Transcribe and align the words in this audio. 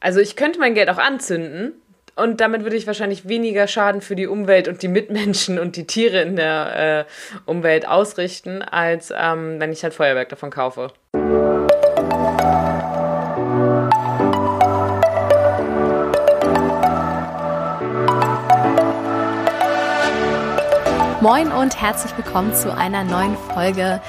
Also 0.00 0.20
ich 0.20 0.36
könnte 0.36 0.60
mein 0.60 0.74
Geld 0.74 0.90
auch 0.90 0.98
anzünden 0.98 1.72
und 2.14 2.40
damit 2.40 2.62
würde 2.62 2.76
ich 2.76 2.86
wahrscheinlich 2.86 3.28
weniger 3.28 3.66
Schaden 3.66 4.00
für 4.00 4.14
die 4.14 4.28
Umwelt 4.28 4.68
und 4.68 4.82
die 4.82 4.88
Mitmenschen 4.88 5.58
und 5.58 5.74
die 5.74 5.88
Tiere 5.88 6.22
in 6.22 6.36
der 6.36 7.06
äh, 7.08 7.50
Umwelt 7.50 7.88
ausrichten, 7.88 8.62
als 8.62 9.12
ähm, 9.16 9.58
wenn 9.58 9.72
ich 9.72 9.82
halt 9.82 9.94
Feuerwerk 9.94 10.28
davon 10.28 10.50
kaufe. 10.50 10.92
Moin 21.20 21.50
und 21.50 21.80
herzlich 21.80 22.16
willkommen 22.16 22.54
zu 22.54 22.72
einer 22.72 23.02
neuen 23.02 23.36
Folge 23.52 24.00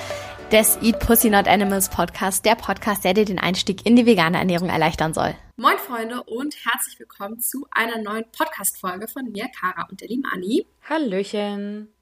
des 0.52 0.80
Eat 0.82 1.00
Pussy 1.00 1.30
Not 1.30 1.48
Animals 1.48 1.90
Podcast, 1.90 2.44
der 2.44 2.56
Podcast, 2.56 3.04
der 3.04 3.14
dir 3.14 3.26
den 3.26 3.38
Einstieg 3.38 3.86
in 3.86 3.96
die 3.96 4.08
vegane 4.08 4.40
Ernährung 4.40 4.70
erleichtern 4.70 5.14
soll. 5.14 5.36
Moin 5.58 5.78
Freunde 5.78 6.24
und 6.24 6.56
herzlich 6.66 7.00
willkommen 7.00 7.40
zu 7.40 7.68
einer 7.70 8.02
neuen 8.02 8.26
Podcast-Folge 8.32 9.08
von 9.08 9.32
mir, 9.32 9.48
Kara 9.60 9.88
und 9.90 10.02
der 10.02 10.08
lieben 10.08 10.26
Anni. 10.26 10.66
Hallöchen. 10.90 11.94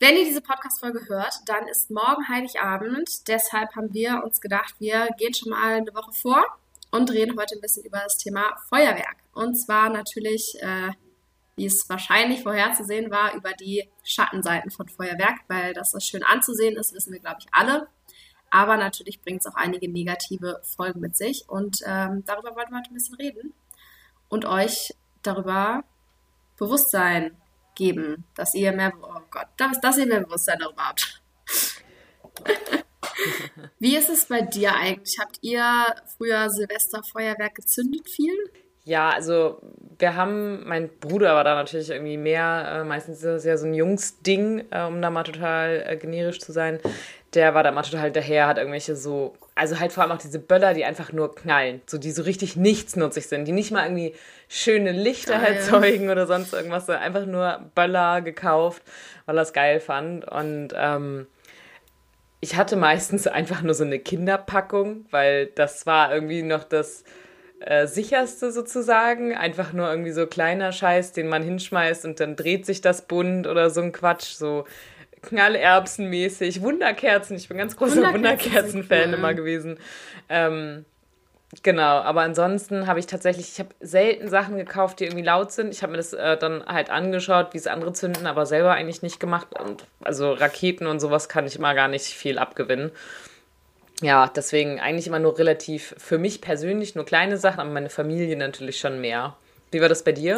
Wenn 0.00 0.16
ihr 0.16 0.24
diese 0.24 0.40
Podcast-Folge 0.40 1.06
hört, 1.08 1.34
dann 1.46 1.68
ist 1.68 1.90
morgen 1.92 2.28
Heiligabend. 2.28 3.28
Deshalb 3.28 3.76
haben 3.76 3.94
wir 3.94 4.22
uns 4.24 4.40
gedacht, 4.40 4.74
wir 4.80 5.08
gehen 5.16 5.32
schon 5.32 5.50
mal 5.50 5.74
eine 5.74 5.94
Woche 5.94 6.12
vor 6.12 6.44
und 6.90 7.12
reden 7.12 7.38
heute 7.38 7.54
ein 7.54 7.60
bisschen 7.60 7.84
über 7.84 8.00
das 8.02 8.16
Thema 8.16 8.56
Feuerwerk. 8.68 9.18
Und 9.34 9.54
zwar 9.54 9.88
natürlich 9.88 10.56
äh, 10.60 10.90
wie 11.56 11.66
es 11.66 11.88
wahrscheinlich 11.88 12.42
vorherzusehen 12.42 13.10
war, 13.10 13.34
über 13.34 13.52
die 13.52 13.88
Schattenseiten 14.02 14.70
von 14.70 14.88
Feuerwerk, 14.88 15.40
weil 15.48 15.72
dass 15.72 15.92
das 15.92 16.04
schön 16.06 16.22
anzusehen 16.22 16.76
ist, 16.76 16.94
wissen 16.94 17.12
wir, 17.12 17.20
glaube 17.20 17.38
ich, 17.40 17.46
alle. 17.52 17.88
Aber 18.50 18.76
natürlich 18.76 19.20
bringt 19.20 19.40
es 19.40 19.46
auch 19.46 19.56
einige 19.56 19.90
negative 19.90 20.60
Folgen 20.76 21.00
mit 21.00 21.16
sich. 21.16 21.44
Und 21.48 21.78
ähm, 21.86 22.24
darüber 22.24 22.54
wollten 22.54 22.72
wir 22.72 22.78
heute 22.78 22.90
ein 22.90 22.94
bisschen 22.94 23.16
reden 23.16 23.52
und 24.28 24.44
euch 24.44 24.94
darüber 25.22 25.84
Bewusstsein 26.56 27.36
geben, 27.74 28.24
dass 28.34 28.54
ihr 28.54 28.72
mehr, 28.72 28.92
oh 29.02 29.20
Gott, 29.30 29.48
dass, 29.56 29.80
dass 29.80 29.98
ihr 29.98 30.06
mehr 30.06 30.20
Bewusstsein 30.20 30.58
darüber 30.60 30.88
habt. 30.88 31.20
Wie 33.78 33.96
ist 33.96 34.10
es 34.10 34.26
bei 34.26 34.42
dir 34.42 34.74
eigentlich? 34.74 35.18
Habt 35.18 35.38
ihr 35.40 35.86
früher 36.16 36.50
Silvesterfeuerwerk 36.50 37.54
gezündet 37.56 38.08
viel? 38.08 38.34
Ja, 38.84 39.10
also 39.10 39.58
wir 39.98 40.14
haben, 40.14 40.66
mein 40.66 40.90
Bruder 41.00 41.34
war 41.34 41.44
da 41.44 41.54
natürlich 41.54 41.88
irgendwie 41.88 42.18
mehr, 42.18 42.80
äh, 42.80 42.84
meistens 42.84 43.16
ist 43.18 43.24
das 43.24 43.44
ja 43.44 43.56
so 43.56 43.66
ein 43.66 43.74
Jungsding, 43.74 44.64
äh, 44.70 44.84
um 44.84 45.00
da 45.00 45.08
mal 45.10 45.22
total 45.22 45.84
äh, 45.86 45.96
generisch 45.96 46.40
zu 46.40 46.52
sein. 46.52 46.80
Der 47.32 47.54
war 47.54 47.62
da 47.62 47.72
mal 47.72 47.82
total 47.82 48.04
hinterher, 48.04 48.46
hat 48.46 48.58
irgendwelche 48.58 48.94
so, 48.94 49.34
also 49.54 49.80
halt 49.80 49.92
vor 49.92 50.02
allem 50.02 50.12
auch 50.12 50.18
diese 50.18 50.38
Böller, 50.38 50.74
die 50.74 50.84
einfach 50.84 51.12
nur 51.12 51.34
knallen, 51.34 51.80
so 51.86 51.96
die 51.96 52.10
so 52.10 52.22
richtig 52.22 52.56
nichtsnutzig 52.56 53.26
sind, 53.26 53.46
die 53.46 53.52
nicht 53.52 53.70
mal 53.70 53.84
irgendwie 53.84 54.14
schöne 54.48 54.92
Lichter 54.92 55.38
geil. 55.38 55.54
erzeugen 55.54 56.10
oder 56.10 56.26
sonst 56.26 56.52
irgendwas, 56.52 56.86
sondern 56.86 57.04
einfach 57.04 57.26
nur 57.26 57.60
Böller 57.74 58.20
gekauft, 58.20 58.82
weil 59.24 59.38
er 59.38 59.42
es 59.42 59.52
geil 59.54 59.80
fand. 59.80 60.30
Und 60.30 60.74
ähm, 60.76 61.26
ich 62.40 62.56
hatte 62.56 62.76
meistens 62.76 63.26
einfach 63.26 63.62
nur 63.62 63.74
so 63.74 63.84
eine 63.84 63.98
Kinderpackung, 63.98 65.06
weil 65.10 65.46
das 65.46 65.86
war 65.86 66.12
irgendwie 66.12 66.42
noch 66.42 66.64
das 66.64 67.04
äh, 67.66 67.86
sicherste 67.86 68.52
sozusagen. 68.52 69.34
Einfach 69.34 69.72
nur 69.72 69.88
irgendwie 69.88 70.12
so 70.12 70.26
kleiner 70.26 70.72
Scheiß, 70.72 71.12
den 71.12 71.28
man 71.28 71.42
hinschmeißt 71.42 72.04
und 72.04 72.20
dann 72.20 72.36
dreht 72.36 72.66
sich 72.66 72.80
das 72.80 73.06
bunt 73.06 73.46
oder 73.46 73.70
so 73.70 73.80
ein 73.80 73.92
Quatsch. 73.92 74.34
So 74.34 74.64
Knallerbsenmäßig. 75.22 76.60
Wunderkerzen. 76.60 77.36
Ich 77.36 77.48
bin 77.48 77.56
ganz 77.56 77.76
großer 77.76 78.12
Wunderkerzen-Fan 78.12 79.08
cool. 79.08 79.14
immer 79.14 79.34
gewesen. 79.34 79.78
Ähm, 80.28 80.84
Genau, 81.62 82.00
aber 82.00 82.22
ansonsten 82.22 82.88
habe 82.88 82.98
ich 82.98 83.06
tatsächlich, 83.06 83.52
ich 83.52 83.60
habe 83.60 83.68
selten 83.78 84.28
Sachen 84.28 84.56
gekauft, 84.56 84.98
die 84.98 85.04
irgendwie 85.04 85.22
laut 85.22 85.52
sind. 85.52 85.72
Ich 85.72 85.82
habe 85.82 85.92
mir 85.92 85.98
das 85.98 86.12
äh, 86.12 86.36
dann 86.36 86.64
halt 86.66 86.90
angeschaut, 86.90 87.52
wie 87.52 87.58
es 87.58 87.68
andere 87.68 87.92
zünden, 87.92 88.26
aber 88.26 88.44
selber 88.44 88.72
eigentlich 88.72 89.02
nicht 89.02 89.20
gemacht. 89.20 89.48
Und 89.60 89.84
also 90.02 90.32
Raketen 90.32 90.88
und 90.88 90.98
sowas 90.98 91.28
kann 91.28 91.46
ich 91.46 91.54
immer 91.54 91.74
gar 91.74 91.86
nicht 91.86 92.06
viel 92.06 92.38
abgewinnen 92.38 92.90
ja, 94.00 94.26
deswegen 94.28 94.80
eigentlich 94.80 95.06
immer 95.06 95.18
nur 95.18 95.38
relativ 95.38 95.94
für 95.98 96.18
mich 96.18 96.40
persönlich 96.40 96.94
nur 96.94 97.04
kleine 97.04 97.36
Sachen, 97.36 97.60
aber 97.60 97.70
meine 97.70 97.90
Familie 97.90 98.36
natürlich 98.36 98.78
schon 98.78 99.00
mehr. 99.00 99.36
Wie 99.70 99.80
war 99.80 99.88
das 99.88 100.04
bei 100.04 100.12
dir? 100.12 100.36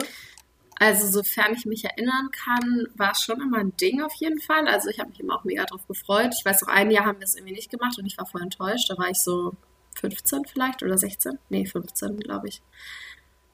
Also, 0.79 1.07
sofern 1.09 1.55
ich 1.55 1.65
mich 1.65 1.85
erinnern 1.85 2.31
kann, 2.33 2.87
war 2.97 3.13
es 3.13 3.23
schon 3.23 3.41
immer 3.41 3.59
ein 3.59 3.75
Ding 3.79 4.03
auf 4.03 4.13
jeden 4.15 4.41
Fall. 4.41 4.69
Also, 4.69 4.91
ich 4.91 5.01
habe 5.01 5.09
mich 5.09 5.21
immer 5.21 5.37
auch 5.37 5.45
mega 5.45 5.65
drauf 5.65 5.87
gefreut. 5.89 6.35
Ich 6.39 6.45
weiß 6.45 6.65
auch, 6.65 6.69
ein 6.69 6.91
Jahr 6.91 7.07
haben 7.07 7.19
wir 7.19 7.25
es 7.25 7.35
irgendwie 7.35 7.55
nicht 7.55 7.71
gemacht 7.71 7.99
und 7.99 8.05
ich 8.05 8.19
war 8.19 8.27
voll 8.27 8.43
enttäuscht. 8.43 8.91
Da 8.91 8.99
war 8.99 9.09
ich 9.09 9.19
so 9.19 9.55
15 10.01 10.45
vielleicht 10.45 10.83
oder 10.83 10.99
16. 10.99 11.39
Nee, 11.49 11.65
15, 11.65 12.19
glaube 12.21 12.49
ich. 12.49 12.61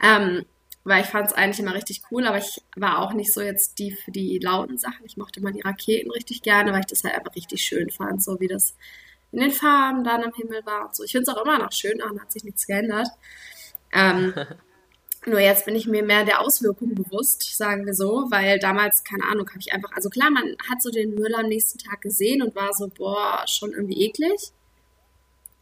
Ähm, 0.02 0.44
weil 0.84 1.02
ich 1.02 1.10
fand 1.10 1.28
es 1.28 1.32
eigentlich 1.32 1.60
immer 1.60 1.74
richtig 1.74 2.02
cool, 2.10 2.26
aber 2.26 2.38
ich 2.38 2.60
war 2.74 2.98
auch 2.98 3.12
nicht 3.12 3.32
so 3.32 3.40
jetzt 3.40 3.78
die 3.78 3.92
für 3.92 4.10
die 4.10 4.40
lauten 4.40 4.78
Sachen. 4.78 5.04
Ich 5.04 5.16
mochte 5.16 5.38
immer 5.38 5.52
die 5.52 5.60
Raketen 5.60 6.10
richtig 6.10 6.42
gerne, 6.42 6.72
weil 6.72 6.80
ich 6.80 6.86
das 6.86 7.04
halt 7.04 7.14
einfach 7.14 7.36
richtig 7.36 7.62
schön 7.62 7.90
fand, 7.90 8.22
so 8.22 8.40
wie 8.40 8.48
das 8.48 8.76
in 9.32 9.40
den 9.40 9.50
Farben 9.50 10.04
dann 10.04 10.22
am 10.22 10.32
Himmel 10.34 10.64
war 10.64 10.86
und 10.86 10.94
so. 10.94 11.02
Ich 11.04 11.12
finde 11.12 11.30
es 11.30 11.36
auch 11.36 11.42
immer 11.42 11.58
noch 11.58 11.72
schön, 11.72 11.98
daran 11.98 12.20
hat 12.20 12.30
sich 12.30 12.44
nichts 12.44 12.66
geändert. 12.66 13.08
Ähm, 13.92 14.34
nur 15.26 15.40
jetzt 15.40 15.64
bin 15.64 15.74
ich 15.74 15.86
mir 15.86 16.02
mehr 16.02 16.24
der 16.24 16.40
Auswirkungen 16.40 16.94
bewusst, 16.94 17.56
sagen 17.56 17.86
wir 17.86 17.94
so, 17.94 18.26
weil 18.30 18.58
damals, 18.58 19.04
keine 19.04 19.24
Ahnung, 19.24 19.48
habe 19.48 19.60
ich 19.60 19.72
einfach, 19.72 19.92
also 19.92 20.10
klar, 20.10 20.30
man 20.30 20.56
hat 20.70 20.82
so 20.82 20.90
den 20.90 21.14
Müll 21.14 21.34
am 21.34 21.46
nächsten 21.46 21.78
Tag 21.78 22.02
gesehen 22.02 22.42
und 22.42 22.54
war 22.54 22.72
so, 22.74 22.88
boah, 22.88 23.44
schon 23.46 23.72
irgendwie 23.72 24.04
eklig. 24.04 24.52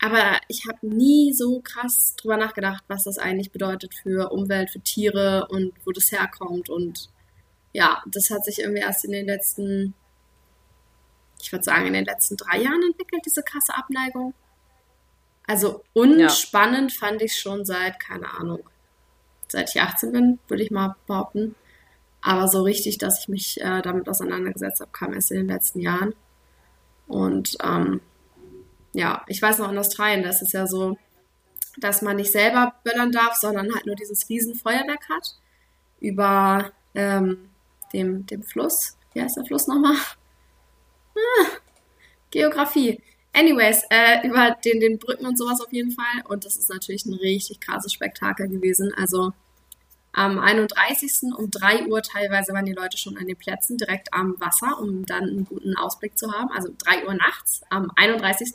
Aber 0.03 0.41
ich 0.49 0.67
habe 0.67 0.87
nie 0.87 1.35
so 1.35 1.61
krass 1.61 2.17
drüber 2.17 2.39
nachgedacht, 2.39 2.83
was 2.89 3.05
das 3.05 3.19
eigentlich 3.19 3.53
bedeutet 3.53 3.95
für 3.95 4.33
Umwelt, 4.33 4.71
für 4.71 4.81
Tiere 4.81 5.47
und 5.51 5.75
wo 5.85 5.93
das 5.93 6.11
herkommt. 6.11 6.71
Und 6.71 7.11
ja, 7.75 8.03
das 8.07 8.31
hat 8.31 8.45
sich 8.45 8.61
irgendwie 8.61 8.81
erst 8.81 9.05
in 9.05 9.13
den 9.13 9.27
letzten 9.27 9.95
ich 11.43 11.53
würde 11.53 11.65
sagen, 11.65 11.87
in 11.87 11.93
den 11.93 12.05
letzten 12.05 12.37
drei 12.37 12.59
Jahren 12.63 12.83
entwickelt, 12.83 13.23
diese 13.25 13.43
krasse 13.43 13.75
Abneigung. 13.75 14.35
Also 15.47 15.83
unspannend 15.95 16.93
ja. 16.93 16.99
fand 16.99 17.23
ich 17.23 17.39
schon 17.39 17.65
seit, 17.65 17.99
keine 17.99 18.33
Ahnung, 18.35 18.61
seit 19.49 19.71
ich 19.71 19.81
18 19.81 20.13
bin, 20.13 20.39
würde 20.49 20.63
ich 20.63 20.71
mal 20.71 20.95
behaupten. 21.07 21.55
Aber 22.23 22.49
so 22.49 22.63
richtig, 22.63 22.99
dass 22.99 23.21
ich 23.21 23.29
mich 23.29 23.61
äh, 23.61 23.83
damit 23.83 24.09
auseinandergesetzt 24.09 24.81
habe, 24.81 24.93
kam 24.93 25.13
erst 25.13 25.31
in 25.31 25.39
den 25.39 25.49
letzten 25.49 25.81
Jahren. 25.81 26.15
Und 27.09 27.57
ähm, 27.63 28.01
ja, 28.93 29.25
ich 29.27 29.41
weiß 29.41 29.59
noch 29.59 29.71
in 29.73 29.79
Australien, 29.79 30.23
das 30.23 30.43
ist 30.43 30.53
ja 30.53 30.67
so, 30.67 30.97
dass 31.79 32.03
man 32.03 32.17
nicht 32.17 32.33
selber 32.33 32.75
böllern 32.85 33.11
darf, 33.11 33.35
sondern 33.35 33.75
halt 33.75 33.87
nur 33.87 33.97
dieses 33.97 34.29
Riesenfeuerwerk 34.29 35.09
hat 35.09 35.37
über 36.01 36.73
ähm, 36.95 37.51
dem, 37.93 38.27
dem 38.27 38.43
Fluss. 38.43 38.97
Wie 39.13 39.23
heißt 39.23 39.37
der 39.37 39.45
Fluss 39.45 39.67
nochmal? 39.67 39.97
Ah, 41.17 41.47
Geografie. 42.31 43.01
Anyways, 43.33 43.85
äh, 43.91 44.27
über 44.27 44.57
den, 44.65 44.81
den 44.81 44.99
Brücken 44.99 45.27
und 45.27 45.39
sowas 45.39 45.61
auf 45.61 45.73
jeden 45.73 45.93
Fall. 45.93 46.25
Und 46.29 46.45
das 46.45 46.57
ist 46.57 46.69
natürlich 46.69 47.07
ein 47.07 47.15
richtig 47.15 47.61
krasses 47.61 47.93
Spektakel 47.93 48.49
gewesen. 48.49 48.93
Also 48.97 49.33
am 50.13 50.41
31. 50.41 51.33
um 51.37 51.51
3 51.51 51.87
Uhr 51.87 52.03
teilweise 52.03 52.53
waren 52.53 52.65
die 52.65 52.73
Leute 52.73 52.97
schon 52.97 53.17
an 53.17 53.27
den 53.27 53.37
Plätzen 53.37 53.79
direkt 53.79 54.13
am 54.13 54.35
Wasser, 54.41 54.81
um 54.81 55.07
dann 55.07 55.23
einen 55.23 55.45
guten 55.45 55.77
Ausblick 55.77 56.19
zu 56.19 56.33
haben. 56.33 56.51
Also 56.51 56.71
3 56.79 57.07
Uhr 57.07 57.15
nachts 57.15 57.63
am 57.71 57.93
31. 57.95 58.55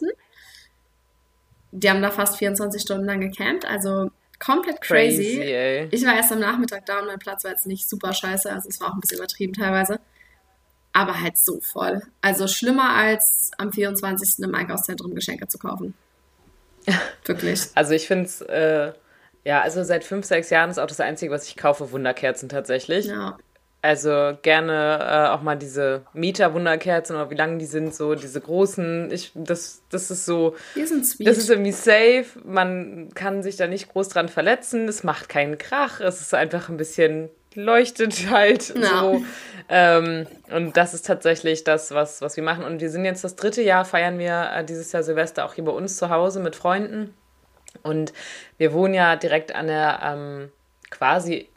Die 1.72 1.90
haben 1.90 2.02
da 2.02 2.12
fast 2.12 2.38
24 2.38 2.82
Stunden 2.82 3.06
lang 3.06 3.22
gecampt. 3.22 3.64
Also 3.64 4.12
komplett 4.40 4.82
crazy. 4.82 5.38
crazy 5.38 5.88
ich 5.92 6.06
war 6.06 6.16
erst 6.16 6.34
am 6.34 6.40
Nachmittag 6.40 6.86
da 6.86 7.00
und 7.00 7.08
mein 7.08 7.20
Platz 7.20 7.46
war 7.46 7.52
jetzt 7.52 7.68
nicht 7.68 7.90
super 7.90 8.12
scheiße. 8.14 8.52
Also 8.52 8.68
es 8.68 8.82
war 8.82 8.90
auch 8.90 8.94
ein 8.94 9.00
bisschen 9.00 9.20
übertrieben 9.20 9.54
teilweise 9.54 10.02
aber 10.96 11.22
halt 11.22 11.38
so 11.38 11.60
voll. 11.60 12.02
Also 12.22 12.48
schlimmer 12.48 12.96
als 12.96 13.52
am 13.58 13.72
24. 13.72 14.40
im 14.46 14.56
Einkaufszentrum 14.56 15.14
Geschenke 15.14 15.48
zu 15.48 15.58
kaufen. 15.58 15.94
Wirklich. 17.26 17.68
Also 17.76 17.94
ich 17.94 18.08
finde 18.08 18.26
es, 18.26 18.42
äh, 18.42 18.94
ja, 19.44 19.62
also 19.62 19.84
seit 19.84 20.06
fünf, 20.06 20.26
sechs 20.26 20.50
Jahren 20.50 20.70
ist 20.70 20.80
auch 20.80 20.88
das 20.88 21.02
Einzige, 21.02 21.32
was 21.32 21.48
ich 21.50 21.58
kaufe, 21.58 21.92
Wunderkerzen 21.92 22.48
tatsächlich. 22.48 23.08
Ja. 23.08 23.38
Also 23.82 24.38
gerne 24.42 25.00
äh, 25.02 25.30
auch 25.30 25.42
mal 25.42 25.58
diese 25.58 26.06
Mieter-Wunderkerzen 26.14 27.16
oder 27.18 27.30
wie 27.30 27.36
lang 27.36 27.60
die 27.60 27.66
sind, 27.66 27.94
so 27.94 28.16
diese 28.16 28.40
großen. 28.40 29.12
Ich, 29.12 29.34
das, 29.36 29.84
das 29.90 30.10
ist 30.10 30.26
so. 30.26 30.56
Die 30.76 30.86
sind 30.86 31.06
sweet. 31.06 31.28
Das 31.28 31.38
ist 31.38 31.50
irgendwie 31.50 31.74
safe. 31.74 32.26
Man 32.46 33.10
kann 33.14 33.44
sich 33.44 33.58
da 33.58 33.68
nicht 33.68 33.90
groß 33.90 34.10
dran 34.10 34.30
verletzen. 34.30 34.88
Es 34.88 35.04
macht 35.04 35.28
keinen 35.28 35.58
Krach. 35.58 36.00
Es 36.00 36.22
ist 36.22 36.34
einfach 36.34 36.70
ein 36.70 36.78
bisschen 36.78 37.30
leuchtet 37.56 38.30
halt 38.30 38.74
ja. 38.76 39.00
so. 39.00 39.26
Ähm, 39.68 40.28
und 40.52 40.78
das 40.78 40.94
ist 40.94 41.06
tatsächlich 41.06 41.64
das, 41.64 41.92
was, 41.92 42.22
was 42.22 42.36
wir 42.36 42.44
machen. 42.44 42.64
Und 42.64 42.82
wir 42.82 42.90
sind 42.90 43.06
jetzt 43.06 43.24
das 43.24 43.36
dritte 43.36 43.62
Jahr, 43.62 43.86
feiern 43.86 44.20
wir 44.20 44.52
äh, 44.56 44.64
dieses 44.64 44.92
Jahr 44.92 45.04
Silvester 45.04 45.46
auch 45.46 45.54
hier 45.54 45.66
bei 45.66 45.72
uns 45.72 45.98
zu 45.98 46.10
Hause 46.10 46.40
mit 46.40 46.56
Freunden. 46.56 47.14
Und 47.84 48.14
wir 48.58 48.74
wohnen 48.74 48.94
ja 48.94 49.16
direkt 49.16 49.54
an 49.56 49.68
der 49.68 50.00
ähm, 50.04 50.52
quasi 50.90 51.50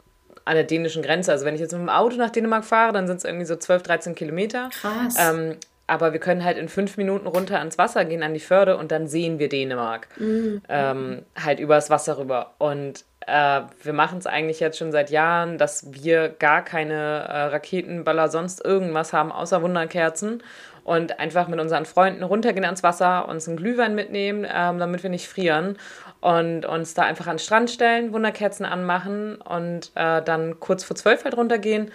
an 0.45 0.55
der 0.55 0.63
dänischen 0.63 1.03
Grenze. 1.03 1.31
Also 1.31 1.45
wenn 1.45 1.53
ich 1.53 1.61
jetzt 1.61 1.73
mit 1.73 1.81
dem 1.81 1.89
Auto 1.89 2.17
nach 2.17 2.31
Dänemark 2.31 2.65
fahre, 2.65 2.91
dann 2.91 3.05
sind 3.05 3.17
es 3.17 3.23
irgendwie 3.23 3.45
so 3.45 3.55
12, 3.55 3.83
13 3.83 4.15
Kilometer. 4.15 4.69
Krass. 4.81 5.15
Ähm, 5.19 5.57
aber 5.85 6.13
wir 6.13 6.19
können 6.19 6.43
halt 6.43 6.57
in 6.57 6.69
fünf 6.69 6.97
Minuten 6.97 7.27
runter 7.27 7.59
ans 7.59 7.77
Wasser 7.77 8.05
gehen, 8.05 8.23
an 8.23 8.33
die 8.33 8.39
Förde 8.39 8.77
und 8.77 8.91
dann 8.91 9.07
sehen 9.07 9.39
wir 9.39 9.49
Dänemark. 9.49 10.07
Mhm. 10.17 10.61
Ähm, 10.69 11.23
halt 11.35 11.59
übers 11.59 11.89
Wasser 11.89 12.17
rüber. 12.17 12.53
Und 12.57 13.05
äh, 13.29 13.61
wir 13.83 13.93
machen 13.93 14.17
es 14.17 14.27
eigentlich 14.27 14.59
jetzt 14.59 14.77
schon 14.77 14.91
seit 14.91 15.09
Jahren, 15.09 15.57
dass 15.57 15.93
wir 15.93 16.29
gar 16.29 16.63
keine 16.63 17.25
äh, 17.27 17.43
Raketenballer 17.45 18.29
sonst 18.29 18.63
irgendwas 18.63 19.13
haben, 19.13 19.31
außer 19.31 19.61
Wunderkerzen. 19.61 20.43
Und 20.83 21.19
einfach 21.19 21.47
mit 21.47 21.59
unseren 21.59 21.85
Freunden 21.85 22.23
runtergehen 22.23 22.65
ans 22.65 22.81
Wasser, 22.81 23.27
uns 23.29 23.47
einen 23.47 23.57
Glühwein 23.57 23.93
mitnehmen, 23.93 24.47
ähm, 24.51 24.79
damit 24.79 25.03
wir 25.03 25.11
nicht 25.11 25.27
frieren. 25.27 25.77
Und 26.19 26.65
uns 26.65 26.95
da 26.95 27.03
einfach 27.03 27.27
an 27.27 27.35
den 27.35 27.39
Strand 27.39 27.69
stellen, 27.69 28.11
Wunderkerzen 28.11 28.65
anmachen 28.65 29.35
und 29.35 29.91
äh, 29.95 30.21
dann 30.23 30.59
kurz 30.59 30.83
vor 30.83 30.95
zwölf 30.95 31.23
halt 31.23 31.37
runtergehen, 31.37 31.91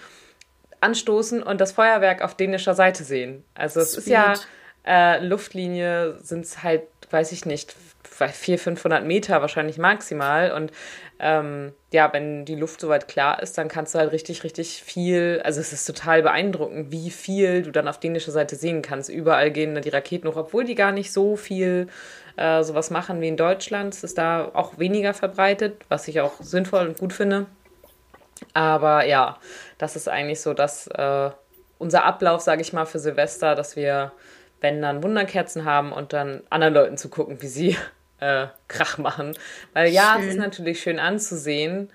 anstoßen 0.81 1.43
und 1.43 1.61
das 1.61 1.73
Feuerwerk 1.73 2.23
auf 2.23 2.37
dänischer 2.37 2.75
Seite 2.75 3.05
sehen. 3.05 3.45
Also 3.55 3.81
es 3.81 3.97
ist 3.99 4.07
ja 4.07 4.35
äh, 4.87 5.25
Luftlinie, 5.25 6.19
sind 6.23 6.45
es 6.45 6.63
halt, 6.63 6.83
weiß 7.11 7.33
ich 7.33 7.47
nicht, 7.47 7.75
400, 8.15 8.61
500 8.61 9.05
Meter 9.05 9.41
wahrscheinlich 9.41 9.79
maximal. 9.79 10.53
Und 10.53 10.73
ähm, 11.19 11.73
ja, 11.93 12.13
wenn 12.13 12.45
die 12.45 12.55
Luft 12.55 12.81
soweit 12.81 13.09
klar 13.09 13.43
ist, 13.43 13.59
dann 13.59 13.69
kannst 13.69 13.95
du 13.95 13.99
halt 13.99 14.13
richtig, 14.13 14.45
richtig 14.45 14.83
viel, 14.83 15.41
also 15.45 15.61
es 15.61 15.73
ist 15.73 15.85
total 15.87 16.23
beeindruckend, 16.23 16.91
wie 16.91 17.11
viel 17.11 17.63
du 17.63 17.71
dann 17.71 17.89
auf 17.89 18.01
dänischer 18.01 18.33
Seite 18.33 18.57
sehen 18.57 18.83
kannst. 18.83 19.11
Überall 19.11 19.51
gehen 19.51 19.81
die 19.81 19.89
Raketen 19.89 20.29
hoch, 20.29 20.37
obwohl 20.37 20.65
die 20.65 20.75
gar 20.75 20.93
nicht 20.93 21.13
so 21.13 21.37
viel 21.37 21.89
äh, 22.37 22.63
sowas 22.63 22.91
machen 22.91 23.21
wie 23.21 23.29
in 23.29 23.37
Deutschland. 23.37 23.95
Es 23.95 24.05
ist 24.05 24.19
da 24.19 24.51
auch 24.55 24.79
weniger 24.79 25.15
verbreitet, 25.15 25.83
was 25.89 26.09
ich 26.09 26.21
auch 26.21 26.35
sinnvoll 26.41 26.87
und 26.87 26.99
gut 26.99 27.13
finde. 27.13 27.47
Aber 28.53 29.07
ja, 29.07 29.39
das 29.79 29.97
ist 29.97 30.09
eigentlich 30.09 30.41
so, 30.41 30.55
dass 30.55 30.87
äh, 30.89 31.31
unser 31.79 32.05
Ablauf, 32.05 32.41
sage 32.41 32.63
ich 32.63 32.73
mal, 32.73 32.87
für 32.87 32.99
Silvester, 32.99 33.55
dass 33.55 33.77
wir, 33.77 34.13
wenn 34.61 34.83
dann 34.83 35.03
Wunderkerzen 35.03 35.65
haben 35.65 35.93
und 35.93 36.13
dann 36.13 36.43
anderen 36.51 36.75
Leuten 36.75 36.97
zu 36.97 37.09
gucken, 37.09 37.41
wie 37.41 37.47
sie 37.47 37.77
äh, 38.21 38.47
Krach 38.69 38.99
machen. 38.99 39.37
Weil 39.73 39.93
ja, 39.93 40.15
schön. 40.15 40.23
es 40.23 40.35
ist 40.35 40.39
natürlich 40.39 40.81
schön 40.81 40.99
anzusehen, 40.99 41.91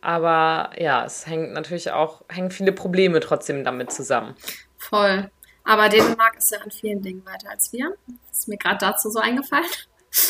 aber 0.00 0.70
ja, 0.78 1.04
es 1.04 1.26
hängt 1.26 1.52
natürlich 1.52 1.90
auch, 1.90 2.22
hängen 2.28 2.50
viele 2.50 2.72
Probleme 2.72 3.20
trotzdem 3.20 3.64
damit 3.64 3.92
zusammen. 3.92 4.36
Voll. 4.76 5.30
Aber 5.64 5.88
Dänemark 5.88 6.36
ist 6.36 6.52
ja 6.52 6.60
an 6.60 6.70
vielen 6.70 7.00
Dingen 7.00 7.24
weiter 7.24 7.50
als 7.50 7.72
wir. 7.72 7.96
Das 8.28 8.40
ist 8.40 8.48
mir 8.48 8.58
gerade 8.58 8.78
dazu 8.78 9.10
so 9.10 9.18
eingefallen. 9.18 9.64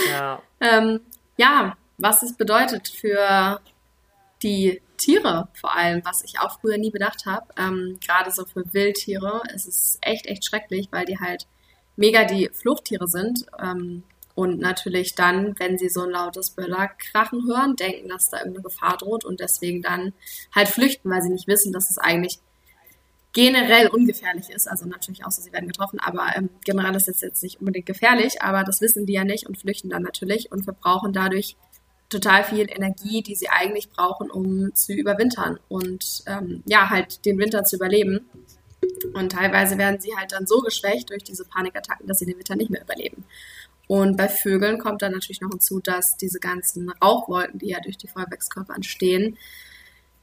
Ja. 0.08 0.40
ähm, 0.60 1.00
ja, 1.36 1.76
was 1.98 2.22
es 2.22 2.36
bedeutet 2.36 2.88
für 2.88 3.60
die 4.42 4.81
Tiere 4.96 5.48
vor 5.54 5.75
allem, 5.75 6.04
was 6.04 6.22
ich 6.22 6.38
auch 6.38 6.60
früher 6.60 6.78
nie 6.78 6.90
bedacht 6.90 7.26
habe. 7.26 7.46
Ähm, 7.58 7.98
Gerade 8.04 8.31
so 8.31 8.44
für 8.44 8.72
Wildtiere 8.72 9.42
ist 9.52 9.66
es 9.66 9.98
echt, 10.02 10.26
echt 10.26 10.44
schrecklich, 10.44 10.88
weil 10.92 11.04
die 11.04 11.19
halt 11.19 11.46
mega 11.96 12.25
die 12.25 12.50
Fluchttiere 12.52 13.08
sind. 13.08 13.46
Ähm, 13.60 14.04
und 14.34 14.58
natürlich 14.58 15.14
dann, 15.14 15.58
wenn 15.58 15.78
sie 15.78 15.88
so 15.88 16.02
ein 16.02 16.10
lautes 16.10 16.50
Böllerkrachen 16.50 17.46
hören, 17.46 17.76
denken, 17.76 18.08
dass 18.08 18.31
da 18.31 18.38
irgendeine 18.38 18.64
Gefahr 18.64 18.96
droht 18.96 19.25
und 19.25 19.40
deswegen 19.40 19.81
dann 19.81 20.12
halt 20.54 20.69
flüchten, 20.69 21.10
weil 21.10 21.22
sie 21.22 21.31
nicht 21.31 21.46
wissen, 21.46 21.72
dass 21.72 21.90
es 21.90 21.98
eigentlich 21.98 22.40
generell 23.32 23.88
ungefährlich 23.88 24.50
ist. 24.50 24.69
Also 24.69 24.86
natürlich 24.86 25.25
außer 25.25 25.42
sie 25.42 25.52
werden 25.52 25.69
getroffen, 25.69 26.00
aber 26.00 26.26
ähm, 26.36 26.50
generell 26.64 26.94
ist 26.96 27.08
es 27.08 27.20
jetzt 27.20 27.42
nicht 27.42 27.60
unbedingt 27.60 27.86
gefährlich, 27.86 28.42
aber 28.42 28.64
das 28.64 28.81
wissen 28.81 29.06
die 29.06 29.12
ja 29.12 29.25
nicht 29.25 29.46
und 29.46 29.58
flüchten 29.58 29.90
dann 29.90 30.02
natürlich 30.02 30.50
und 30.50 30.64
verbrauchen 30.64 31.12
dadurch 31.12 31.56
total 32.08 32.44
viel 32.44 32.66
Energie, 32.70 33.22
die 33.22 33.34
sie 33.34 33.48
eigentlich 33.48 33.90
brauchen, 33.90 34.31
um 34.31 34.75
zu 34.75 34.92
überwintern 34.92 35.58
und 35.69 36.22
ähm, 36.26 36.62
ja, 36.66 36.90
halt 36.90 37.25
den 37.25 37.38
Winter 37.38 37.64
zu 37.64 37.76
überleben. 37.76 38.28
Und 39.14 39.32
teilweise 39.32 39.78
werden 39.78 40.00
sie 40.00 40.14
halt 40.16 40.32
dann 40.32 40.46
so 40.46 40.60
geschwächt 40.60 41.10
durch 41.10 41.25
diese 41.25 41.44
Panikattacken, 41.44 42.06
dass 42.06 42.19
sie 42.19 42.26
den 42.26 42.36
Winter 42.36 42.54
nicht 42.54 42.70
mehr 42.70 42.82
überleben. 42.82 43.25
Und 43.86 44.16
bei 44.16 44.28
Vögeln 44.28 44.78
kommt 44.78 45.02
dann 45.02 45.12
natürlich 45.12 45.40
noch 45.40 45.50
hinzu, 45.50 45.81
dass 45.81 46.16
diese 46.16 46.40
ganzen 46.40 46.90
Rauchwolken, 46.90 47.58
die 47.58 47.69
ja 47.69 47.81
durch 47.81 47.98
die 47.98 48.08
Feuerwerkskörper 48.08 48.75
entstehen, 48.75 49.36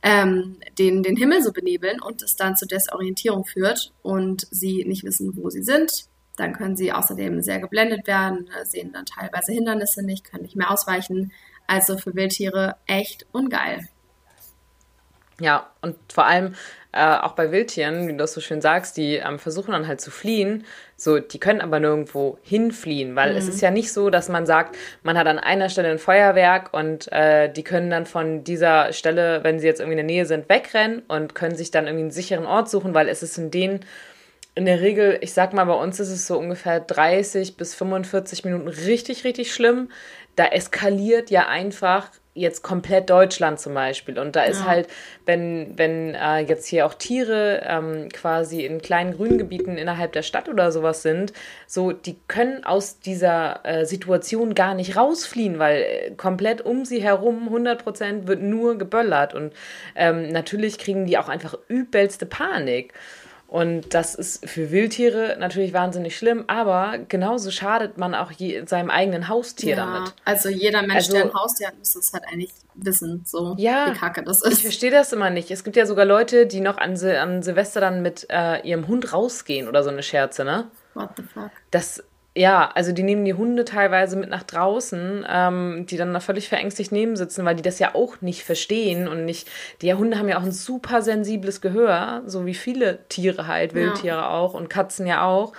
ähm, 0.03 0.57
den, 0.79 1.03
den 1.03 1.15
Himmel 1.15 1.43
so 1.43 1.51
benebeln 1.51 2.01
und 2.01 2.23
es 2.23 2.35
dann 2.35 2.55
zur 2.55 2.67
Desorientierung 2.67 3.45
führt 3.45 3.93
und 4.01 4.47
sie 4.49 4.83
nicht 4.85 5.03
wissen, 5.03 5.35
wo 5.37 5.49
sie 5.49 5.61
sind. 5.61 6.05
Dann 6.37 6.53
können 6.53 6.75
sie 6.75 6.91
außerdem 6.91 7.43
sehr 7.43 7.59
geblendet 7.59 8.07
werden, 8.07 8.49
sehen 8.63 8.91
dann 8.93 9.05
teilweise 9.05 9.51
Hindernisse 9.51 10.03
nicht, 10.03 10.23
können 10.23 10.43
nicht 10.43 10.55
mehr 10.55 10.71
ausweichen. 10.71 11.31
Also 11.67 11.97
für 11.97 12.15
Wildtiere 12.15 12.77
echt 12.87 13.27
ungeil. 13.31 13.87
Ja, 15.41 15.71
und 15.81 15.95
vor 16.13 16.25
allem 16.25 16.53
äh, 16.93 17.03
auch 17.03 17.33
bei 17.33 17.51
Wildtieren, 17.51 18.07
wie 18.07 18.11
du 18.11 18.17
das 18.17 18.33
so 18.33 18.41
schön 18.41 18.61
sagst, 18.61 18.97
die 18.97 19.15
ähm, 19.15 19.39
versuchen 19.39 19.71
dann 19.71 19.88
halt 19.88 20.01
zu 20.01 20.11
fliehen. 20.11 20.65
So, 20.97 21.19
die 21.19 21.39
können 21.39 21.61
aber 21.61 21.79
nirgendwo 21.79 22.38
hinfliehen, 22.43 23.15
weil 23.15 23.31
mhm. 23.31 23.38
es 23.38 23.47
ist 23.47 23.61
ja 23.61 23.71
nicht 23.71 23.91
so, 23.91 24.09
dass 24.09 24.29
man 24.29 24.45
sagt, 24.45 24.77
man 25.01 25.17
hat 25.17 25.25
an 25.27 25.39
einer 25.39 25.69
Stelle 25.69 25.89
ein 25.89 25.99
Feuerwerk 25.99 26.73
und 26.73 27.11
äh, 27.11 27.51
die 27.51 27.63
können 27.63 27.89
dann 27.89 28.05
von 28.05 28.43
dieser 28.43 28.93
Stelle, 28.93 29.43
wenn 29.43 29.59
sie 29.59 29.67
jetzt 29.67 29.79
irgendwie 29.79 29.99
in 29.99 30.07
der 30.07 30.15
Nähe 30.15 30.25
sind, 30.25 30.47
wegrennen 30.47 31.01
und 31.07 31.33
können 31.33 31.55
sich 31.55 31.71
dann 31.71 31.85
irgendwie 31.85 32.03
einen 32.03 32.11
sicheren 32.11 32.45
Ort 32.45 32.69
suchen, 32.69 32.94
weil 32.94 33.09
es 33.09 33.23
ist 33.23 33.37
in 33.37 33.51
den 33.51 33.79
in 34.53 34.65
der 34.65 34.81
Regel, 34.81 35.17
ich 35.21 35.31
sag 35.31 35.53
mal, 35.53 35.63
bei 35.63 35.73
uns 35.73 35.99
ist 36.01 36.09
es 36.09 36.27
so 36.27 36.37
ungefähr 36.37 36.81
30 36.81 37.55
bis 37.55 37.73
45 37.73 38.44
Minuten 38.44 38.67
richtig, 38.67 39.23
richtig 39.23 39.53
schlimm. 39.53 39.89
Da 40.36 40.45
eskaliert 40.45 41.30
ja 41.30 41.48
einfach 41.48 42.10
jetzt 42.33 42.62
komplett 42.62 43.10
Deutschland 43.10 43.60
zum 43.60 43.74
Beispiel. 43.74 44.18
Und 44.18 44.36
da 44.36 44.44
ist 44.44 44.62
ja. 44.62 44.66
halt, 44.66 44.88
wenn, 45.25 45.78
wenn 45.78 46.16
äh, 46.16 46.39
jetzt 46.39 46.66
hier 46.66 46.86
auch 46.86 46.94
Tiere 46.94 47.62
ähm, 47.66 48.07
quasi 48.10 48.66
in 48.66 48.81
kleinen 48.81 49.18
Grüngebieten 49.18 49.78
innerhalb 49.78 50.13
der 50.13 50.22
Stadt 50.22 50.48
oder 50.48 50.72
sowas 50.72 51.01
sind, 51.01 51.33
so, 51.68 51.92
die 51.92 52.18
können 52.28 52.63
aus 52.63 53.00
dieser 53.00 53.66
äh, 53.66 53.86
Situation 53.86 54.56
gar 54.56 54.75
nicht 54.75 54.95
rausfliehen, 54.95 55.60
weil 55.60 55.81
äh, 55.81 56.12
komplett 56.12 56.62
um 56.62 56.86
sie 56.86 57.04
herum 57.04 57.48
100 57.48 57.83
Prozent 57.83 58.28
wird 58.28 58.42
nur 58.42 58.78
geböllert. 58.78 59.33
Und 59.33 59.54
ähm, 59.95 60.30
natürlich 60.30 60.78
kriegen 60.78 61.06
die 61.06 61.18
auch 61.18 61.28
einfach 61.28 61.57
übelste 61.68 62.25
Panik. 62.25 62.94
Und 63.51 63.94
das 63.94 64.15
ist 64.15 64.48
für 64.50 64.71
Wildtiere 64.71 65.36
natürlich 65.38 65.74
wahnsinnig 65.74 66.18
schlimm, 66.18 66.45
aber 66.48 67.00
genauso 67.09 67.51
schadet 67.51 67.98
man 67.98 68.15
auch 68.15 68.31
je, 68.31 68.65
seinem 68.65 68.89
eigenen 68.89 69.27
Haustier 69.27 69.75
ja, 69.75 69.86
damit. 69.86 70.13
Also 70.24 70.48
jeder 70.48 70.80
Mensch, 70.83 70.94
also, 70.94 71.12
der 71.12 71.24
ein 71.25 71.33
Haustier 71.33 71.68
hat, 71.68 71.77
muss 71.77 71.92
das 71.92 72.13
halt 72.13 72.24
eigentlich 72.31 72.53
wissen, 72.75 73.24
so 73.25 73.53
ja, 73.57 73.88
wie 73.92 73.98
kacke 73.98 74.24
das 74.24 74.42
ist. 74.42 74.53
Ich 74.53 74.62
verstehe 74.62 74.89
das 74.89 75.12
immer 75.12 75.30
nicht. 75.30 75.51
Es 75.51 75.65
gibt 75.65 75.75
ja 75.75 75.86
sogar 75.86 76.06
Leute, 76.06 76.48
die 76.48 76.62
noch 76.62 76.77
an, 76.77 76.95
Sil 76.95 77.19
an 77.19 77.44
Silvester 77.44 77.81
dann 77.81 78.01
mit 78.01 78.25
äh, 78.30 78.65
ihrem 78.65 78.88
Hund 78.88 79.12
rausgehen 79.12 79.68
oder 79.68 79.83
so 79.83 79.89
eine 79.89 80.01
Scherze, 80.01 80.45
ne? 80.45 80.71
What 80.94 81.09
the 81.18 81.24
fuck? 81.24 81.51
Das 81.71 82.01
ja, 82.36 82.72
also 82.75 82.94
die 82.94 83.04
nehmen 83.04 83.25
die 83.25 83.33
Hunde 83.33 83.66
teilweise 83.66 84.16
mit 84.16 84.30
nach 84.30 84.44
draußen, 84.44 85.25
ähm, 85.30 85.86
die 85.89 85.98
dann 85.98 86.13
da 86.13 86.22
völlig 86.22 86.48
verängstigt 86.48 86.94
neben 86.94 87.18
sitzen, 87.18 87.44
weil 87.44 87.56
die 87.56 87.62
das 87.62 87.80
ja 87.80 87.94
auch 87.94 88.22
nicht 88.22 88.44
verstehen 88.44 89.10
und 89.10 89.25
nicht. 89.25 89.50
Die 89.81 89.94
Hunde 89.94 90.18
haben 90.18 90.30
ja 90.30 90.38
auch 90.38 90.44
ein 90.44 90.54
super 90.54 91.02
sensibles 91.02 91.59
Gehör, 91.59 92.23
so 92.26 92.45
wie 92.45 92.54
viele 92.54 93.00
Tiere 93.09 93.47
halt, 93.47 93.73
Wildtiere 93.73 94.18
ja. 94.18 94.30
auch 94.30 94.54
und 94.54 94.69
Katzen 94.69 95.07
ja 95.07 95.26
auch. 95.26 95.52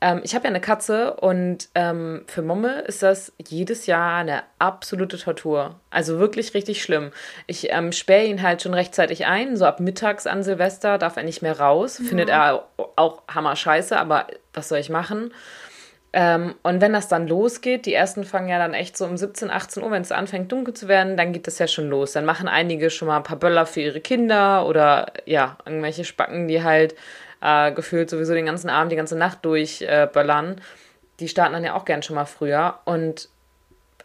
Ähm, 0.00 0.20
ich 0.22 0.36
habe 0.36 0.44
ja 0.44 0.50
eine 0.50 0.60
Katze 0.60 1.14
und 1.14 1.68
ähm, 1.74 2.24
für 2.28 2.42
Momme 2.42 2.82
ist 2.82 3.02
das 3.02 3.32
jedes 3.44 3.86
Jahr 3.86 4.18
eine 4.18 4.44
absolute 4.60 5.18
Tortur. 5.18 5.80
Also 5.90 6.20
wirklich 6.20 6.54
richtig 6.54 6.82
schlimm. 6.82 7.10
Ich 7.48 7.72
ähm, 7.72 7.90
sperre 7.90 8.26
ihn 8.26 8.42
halt 8.42 8.62
schon 8.62 8.74
rechtzeitig 8.74 9.26
ein, 9.26 9.56
so 9.56 9.64
ab 9.64 9.80
mittags 9.80 10.28
an 10.28 10.44
Silvester 10.44 10.98
darf 10.98 11.16
er 11.16 11.24
nicht 11.24 11.42
mehr 11.42 11.58
raus. 11.58 11.98
Ja. 11.98 12.04
Findet 12.04 12.28
er 12.28 12.68
auch 12.94 13.22
hammer 13.26 13.56
scheiße, 13.56 13.98
aber 13.98 14.28
was 14.52 14.68
soll 14.68 14.78
ich 14.78 14.90
machen? 14.90 15.32
Ähm, 16.14 16.54
und 16.62 16.80
wenn 16.82 16.92
das 16.92 17.08
dann 17.08 17.26
losgeht, 17.26 17.86
die 17.86 17.94
ersten 17.94 18.24
fangen 18.24 18.48
ja 18.48 18.58
dann 18.58 18.74
echt 18.74 18.98
so 18.98 19.06
um 19.06 19.16
17, 19.16 19.50
18 19.50 19.82
Uhr, 19.82 19.90
wenn 19.90 20.02
es 20.02 20.12
anfängt 20.12 20.52
dunkel 20.52 20.74
zu 20.74 20.86
werden, 20.86 21.16
dann 21.16 21.32
geht 21.32 21.46
das 21.46 21.58
ja 21.58 21.66
schon 21.66 21.88
los. 21.88 22.12
Dann 22.12 22.26
machen 22.26 22.48
einige 22.48 22.90
schon 22.90 23.08
mal 23.08 23.16
ein 23.16 23.22
paar 23.22 23.38
Böller 23.38 23.64
für 23.64 23.80
ihre 23.80 24.00
Kinder 24.00 24.66
oder 24.66 25.12
ja, 25.24 25.56
irgendwelche 25.64 26.04
Spacken, 26.04 26.48
die 26.48 26.62
halt 26.62 26.94
äh, 27.40 27.72
gefühlt 27.72 28.10
sowieso 28.10 28.34
den 28.34 28.46
ganzen 28.46 28.68
Abend, 28.68 28.92
die 28.92 28.96
ganze 28.96 29.16
Nacht 29.16 29.44
durchböllern. 29.44 30.58
Äh, 30.58 30.60
die 31.20 31.28
starten 31.28 31.54
dann 31.54 31.64
ja 31.64 31.74
auch 31.74 31.86
gern 31.86 32.02
schon 32.02 32.16
mal 32.16 32.26
früher. 32.26 32.78
Und 32.84 33.30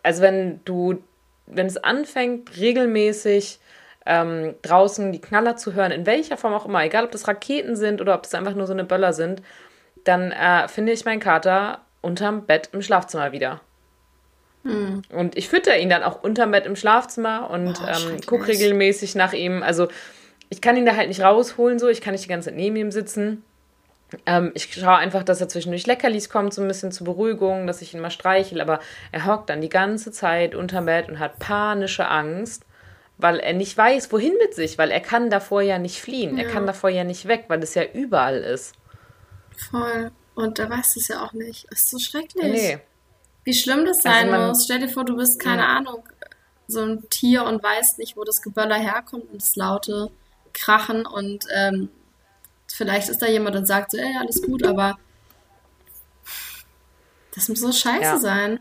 also 0.02 0.22
wenn 0.22 0.62
du, 0.64 1.04
wenn 1.46 1.68
es 1.68 1.76
anfängt, 1.76 2.58
regelmäßig 2.58 3.60
ähm, 4.06 4.56
draußen 4.62 5.12
die 5.12 5.20
Knaller 5.20 5.58
zu 5.58 5.74
hören, 5.74 5.92
in 5.92 6.06
welcher 6.06 6.38
Form 6.38 6.54
auch 6.54 6.66
immer, 6.66 6.86
egal 6.86 7.04
ob 7.04 7.12
das 7.12 7.28
Raketen 7.28 7.76
sind 7.76 8.00
oder 8.00 8.16
ob 8.16 8.24
das 8.24 8.34
einfach 8.34 8.56
nur 8.56 8.66
so 8.66 8.72
eine 8.72 8.86
Böller 8.86 9.12
sind, 9.12 9.42
dann 10.06 10.32
äh, 10.32 10.70
finde 10.70 10.94
ich 10.94 11.04
meinen 11.04 11.20
Kater 11.20 11.82
unterm 12.02 12.46
Bett 12.46 12.70
im 12.74 12.82
Schlafzimmer 12.82 13.32
wieder. 13.32 13.62
Hm. 14.64 15.02
Und 15.10 15.38
ich 15.38 15.50
fütter 15.50 15.78
ihn 15.78 15.90
dann 15.90 16.04
auch 16.04 16.24
unterm 16.24 16.52
Bett 16.52 16.66
im 16.66 16.76
Schlafzimmer 16.76 17.50
und 17.50 17.80
oh, 17.82 17.88
ähm, 17.88 18.22
gucke 18.26 18.48
regelmäßig 18.48 19.16
nach 19.16 19.34
ihm. 19.34 19.64
Also 19.64 19.88
ich 20.50 20.62
kann 20.62 20.78
ihn 20.78 20.86
da 20.86 20.96
halt 20.96 21.08
nicht 21.08 21.22
rausholen, 21.22 21.80
so 21.80 21.88
ich 21.88 22.02
kann 22.02 22.14
nicht 22.14 22.26
die 22.26 22.30
ganze 22.30 22.50
Zeit 22.50 22.58
neben 22.58 22.76
ihm 22.76 22.92
sitzen. 22.92 23.44
Ähm, 24.26 24.52
ich 24.54 24.74
schaue 24.74 24.96
einfach, 24.96 25.24
dass 25.24 25.42
er 25.42 25.50
zwischendurch 25.50 25.86
Leckerlis 25.86 26.30
kommt, 26.30 26.54
so 26.54 26.62
ein 26.62 26.68
bisschen 26.68 26.92
zur 26.92 27.06
Beruhigung, 27.06 27.68
dass 27.68 27.82
ich 27.82 27.94
ihn 27.94 28.00
mal 28.00 28.10
streichel, 28.10 28.62
aber 28.62 28.80
er 29.12 29.26
hockt 29.26 29.50
dann 29.50 29.62
die 29.62 29.70
ganze 29.70 30.12
Zeit 30.12 30.56
unterm 30.56 30.86
Bett 30.86 31.10
und 31.10 31.20
hat 31.20 31.40
panische 31.40 32.08
Angst, 32.08 32.64
weil 33.18 33.40
er 33.40 33.54
nicht 33.54 33.78
weiß, 33.78 34.12
wohin 34.14 34.34
mit 34.40 34.54
sich, 34.54 34.78
weil 34.78 34.92
er 34.92 35.02
kann 35.02 35.30
davor 35.30 35.62
ja 35.62 35.78
nicht 35.78 36.00
fliehen, 36.00 36.38
ja. 36.38 36.46
er 36.46 36.50
kann 36.50 36.66
davor 36.66 36.90
ja 36.90 37.04
nicht 37.04 37.28
weg, 37.28 37.46
weil 37.50 37.62
es 37.62 37.76
ja 37.76 37.84
überall 37.84 38.38
ist. 38.38 38.76
Voll. 39.70 40.12
Und 40.38 40.60
er 40.60 40.70
weiß 40.70 40.98
es 40.98 41.08
ja 41.08 41.24
auch 41.24 41.34
nicht. 41.34 41.66
Das 41.72 41.80
ist 41.80 41.90
so 41.90 41.98
schrecklich. 41.98 42.44
Nee. 42.44 42.80
Wie 43.44 43.56
schlimm 43.56 43.86
das 43.86 44.06
also 44.06 44.10
sein 44.10 44.32
also 44.32 44.48
muss. 44.50 44.66
Stell 44.66 44.80
dir 44.80 44.88
vor, 44.88 45.04
du 45.04 45.16
bist, 45.16 45.40
keine 45.40 45.64
ja. 45.64 45.78
Ahnung, 45.78 46.08
so 46.68 46.84
ein 46.84 47.10
Tier 47.10 47.44
und 47.44 47.64
weißt 47.64 47.98
nicht, 47.98 48.16
wo 48.16 48.24
das 48.24 48.44
Geböller 48.44 48.76
herkommt 48.76 49.32
und 49.32 49.42
das 49.42 49.56
laute 49.56 50.12
Krachen 50.54 51.08
und 51.08 51.46
ähm, 51.56 51.90
vielleicht 52.72 53.10
ist 53.10 53.20
da 53.20 53.26
jemand 53.26 53.56
und 53.56 53.66
sagt 53.66 53.92
so, 53.92 53.98
ey, 53.98 54.16
alles 54.20 54.44
gut, 54.44 54.64
aber 54.64 55.00
das 57.34 57.50
muss 57.50 57.62
so 57.62 57.72
scheiße 57.72 58.04
ja. 58.04 58.18
sein. 58.18 58.60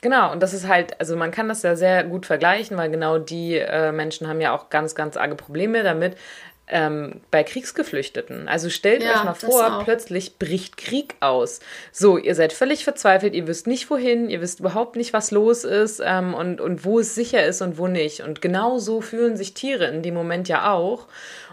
Genau, 0.00 0.30
und 0.30 0.40
das 0.44 0.54
ist 0.54 0.68
halt, 0.68 1.00
also 1.00 1.16
man 1.16 1.32
kann 1.32 1.48
das 1.48 1.62
ja 1.62 1.74
sehr 1.74 2.04
gut 2.04 2.24
vergleichen, 2.24 2.76
weil 2.76 2.88
genau 2.88 3.18
die 3.18 3.56
äh, 3.56 3.90
Menschen 3.90 4.28
haben 4.28 4.40
ja 4.40 4.54
auch 4.54 4.70
ganz, 4.70 4.94
ganz 4.94 5.16
arge 5.16 5.34
Probleme 5.34 5.82
damit, 5.82 6.16
ähm, 6.70 7.20
bei 7.30 7.42
Kriegsgeflüchteten. 7.42 8.48
Also 8.48 8.70
stellt 8.70 9.02
ja, 9.02 9.12
euch 9.12 9.24
mal 9.24 9.34
vor, 9.34 9.82
plötzlich 9.84 10.38
bricht 10.38 10.76
Krieg 10.76 11.16
aus. 11.20 11.60
So, 11.92 12.18
ihr 12.18 12.34
seid 12.34 12.52
völlig 12.52 12.84
verzweifelt, 12.84 13.34
ihr 13.34 13.46
wisst 13.46 13.66
nicht 13.66 13.90
wohin, 13.90 14.30
ihr 14.30 14.40
wisst 14.40 14.60
überhaupt 14.60 14.96
nicht, 14.96 15.12
was 15.12 15.30
los 15.30 15.64
ist 15.64 16.00
ähm, 16.04 16.34
und, 16.34 16.60
und 16.60 16.84
wo 16.84 17.00
es 17.00 17.14
sicher 17.14 17.44
ist 17.44 17.62
und 17.62 17.78
wo 17.78 17.86
nicht. 17.86 18.20
Und 18.20 18.40
genau 18.40 18.78
so 18.78 19.00
fühlen 19.00 19.36
sich 19.36 19.54
Tiere 19.54 19.86
in 19.86 20.02
dem 20.02 20.14
Moment 20.14 20.48
ja 20.48 20.72
auch. 20.72 21.06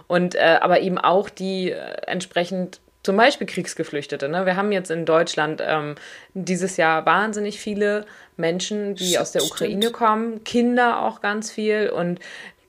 Und 0.07 0.35
äh, 0.35 0.59
aber 0.61 0.81
eben 0.81 0.97
auch 0.97 1.29
die 1.29 1.71
äh, 1.71 1.77
entsprechend 2.05 2.79
zum 3.05 3.17
Beispiel 3.17 3.45
Kriegsgeflüchtete. 3.45 4.27
Ne? 4.27 4.47
Wir 4.47 4.55
haben 4.55 4.71
jetzt 4.71 4.89
in 4.89 5.05
Deutschland 5.05 5.61
ähm, 5.63 5.93
dieses 6.33 6.75
Jahr 6.75 7.05
wahnsinnig 7.05 7.59
viele 7.59 8.05
Menschen, 8.35 8.95
die 8.95 9.19
aus 9.19 9.31
der 9.31 9.43
Ukraine 9.43 9.91
kommen, 9.91 10.43
Kinder 10.43 11.03
auch 11.03 11.21
ganz 11.21 11.51
viel 11.51 11.89
und 11.89 12.19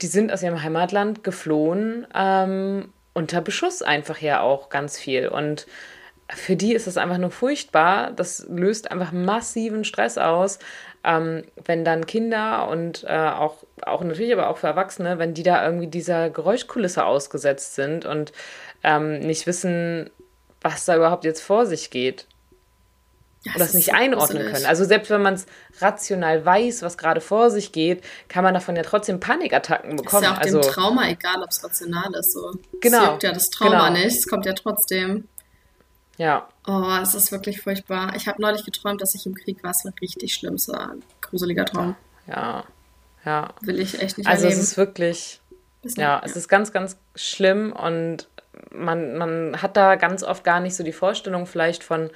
die 0.02 0.06
sind 0.06 0.32
aus 0.32 0.42
ihrem 0.42 0.62
Heimatland 0.62 1.24
geflohen, 1.24 2.06
ähm, 2.14 2.92
unter 3.14 3.40
Beschuss 3.40 3.82
einfach 3.82 4.18
ja 4.20 4.40
auch 4.40 4.68
ganz 4.68 4.98
viel. 4.98 5.28
Und 5.28 5.66
für 6.28 6.56
die 6.56 6.74
ist 6.74 6.86
es 6.86 6.96
einfach 6.96 7.18
nur 7.18 7.30
furchtbar. 7.30 8.10
Das 8.10 8.46
löst 8.48 8.90
einfach 8.90 9.12
massiven 9.12 9.84
Stress 9.84 10.18
aus, 10.18 10.58
ähm, 11.04 11.44
wenn 11.64 11.84
dann 11.84 12.06
Kinder 12.06 12.68
und 12.68 13.04
äh, 13.04 13.16
auch, 13.16 13.64
auch 13.82 14.02
natürlich 14.02 14.32
aber 14.32 14.50
auch 14.50 14.58
für 14.58 14.66
Erwachsene, 14.66 15.18
wenn 15.18 15.34
die 15.34 15.44
da 15.44 15.64
irgendwie 15.64 15.86
dieser 15.86 16.30
Geräuschkulisse 16.30 17.04
ausgesetzt 17.04 17.74
sind 17.74 18.04
und 18.04 18.32
ähm, 18.82 19.20
nicht 19.20 19.46
wissen, 19.46 20.10
was 20.60 20.84
da 20.84 20.96
überhaupt 20.96 21.24
jetzt 21.24 21.42
vor 21.42 21.64
sich 21.64 21.90
geht 21.90 22.26
das, 23.54 23.68
das 23.68 23.74
nicht 23.74 23.94
einordnen 23.94 24.38
gruselig. 24.38 24.52
können. 24.52 24.66
Also 24.66 24.84
selbst 24.84 25.10
wenn 25.10 25.22
man 25.22 25.34
es 25.34 25.46
rational 25.80 26.44
weiß, 26.44 26.82
was 26.82 26.98
gerade 26.98 27.20
vor 27.20 27.50
sich 27.50 27.72
geht, 27.72 28.02
kann 28.28 28.44
man 28.44 28.54
davon 28.54 28.76
ja 28.76 28.82
trotzdem 28.82 29.20
Panikattacken 29.20 29.96
bekommen. 29.96 30.22
Ist 30.22 30.28
ja 30.28 30.34
auch 30.36 30.40
also, 30.40 30.60
dem 30.60 30.70
Trauma 30.70 31.08
egal, 31.08 31.42
ob 31.42 31.50
es 31.50 31.62
rational 31.62 32.14
ist. 32.14 32.32
So. 32.32 32.52
Genau. 32.80 33.16
Es 33.16 33.22
ja 33.22 33.32
das 33.32 33.50
Trauma 33.50 33.88
genau. 33.88 34.04
nicht, 34.04 34.16
es 34.16 34.28
kommt 34.28 34.46
ja 34.46 34.52
trotzdem. 34.52 35.28
Ja. 36.18 36.48
Oh, 36.66 36.90
es 37.02 37.14
ist 37.14 37.30
wirklich 37.30 37.60
furchtbar. 37.60 38.14
Ich 38.16 38.26
habe 38.26 38.40
neulich 38.40 38.64
geträumt, 38.64 39.02
dass 39.02 39.14
ich 39.14 39.26
im 39.26 39.34
Krieg 39.34 39.62
war. 39.62 39.72
Es 39.72 39.84
war 39.84 39.92
richtig 40.00 40.34
schlimm. 40.34 40.54
Es 40.54 40.68
war 40.68 40.92
ein 40.92 41.02
gruseliger 41.20 41.66
Traum. 41.66 41.94
Ja. 42.26 42.64
Ja. 43.24 43.50
Will 43.60 43.80
ich 43.80 44.00
echt 44.00 44.18
nicht 44.18 44.26
Also 44.26 44.44
erleben. 44.44 44.60
es 44.60 44.68
ist 44.68 44.76
wirklich, 44.76 45.40
ja, 45.82 46.02
ja, 46.02 46.22
es 46.24 46.36
ist 46.36 46.48
ganz, 46.48 46.72
ganz 46.72 46.96
schlimm 47.16 47.72
und 47.72 48.28
man, 48.70 49.16
man 49.18 49.60
hat 49.60 49.76
da 49.76 49.96
ganz 49.96 50.22
oft 50.22 50.44
gar 50.44 50.60
nicht 50.60 50.76
so 50.76 50.84
die 50.84 50.92
Vorstellung 50.92 51.46
vielleicht 51.46 51.82
von, 51.82 52.10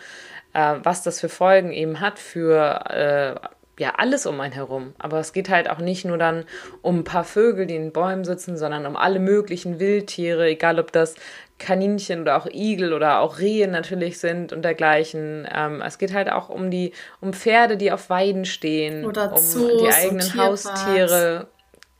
äh, 0.52 0.76
was 0.82 1.02
das 1.02 1.20
für 1.20 1.28
Folgen 1.28 1.72
eben 1.72 2.00
hat 2.00 2.18
für 2.18 2.84
äh, 2.90 3.48
ja 3.80 3.94
alles 3.96 4.26
um 4.26 4.38
einen 4.40 4.52
herum. 4.52 4.92
Aber 4.98 5.18
es 5.18 5.32
geht 5.32 5.48
halt 5.48 5.70
auch 5.70 5.78
nicht 5.78 6.04
nur 6.04 6.18
dann 6.18 6.44
um 6.82 6.98
ein 6.98 7.04
paar 7.04 7.24
Vögel, 7.24 7.66
die 7.66 7.76
in 7.76 7.92
Bäumen 7.92 8.24
sitzen, 8.24 8.56
sondern 8.56 8.86
um 8.86 8.96
alle 8.96 9.18
möglichen 9.18 9.80
Wildtiere, 9.80 10.48
egal 10.48 10.78
ob 10.78 10.92
das 10.92 11.14
Kaninchen 11.58 12.20
oder 12.20 12.36
auch 12.36 12.46
Igel 12.46 12.92
oder 12.92 13.20
auch 13.20 13.38
Rehe 13.38 13.68
natürlich 13.68 14.18
sind 14.18 14.52
und 14.52 14.62
dergleichen. 14.62 15.48
Ähm, 15.52 15.82
es 15.82 15.98
geht 15.98 16.12
halt 16.12 16.30
auch 16.30 16.48
um 16.48 16.70
die 16.70 16.92
um 17.20 17.32
Pferde, 17.32 17.76
die 17.76 17.90
auf 17.90 18.10
Weiden 18.10 18.44
stehen, 18.44 19.04
oder 19.04 19.32
um 19.32 19.38
Zoos 19.38 19.82
die 19.82 19.88
eigenen 19.88 20.36
Haustiere. 20.36 21.48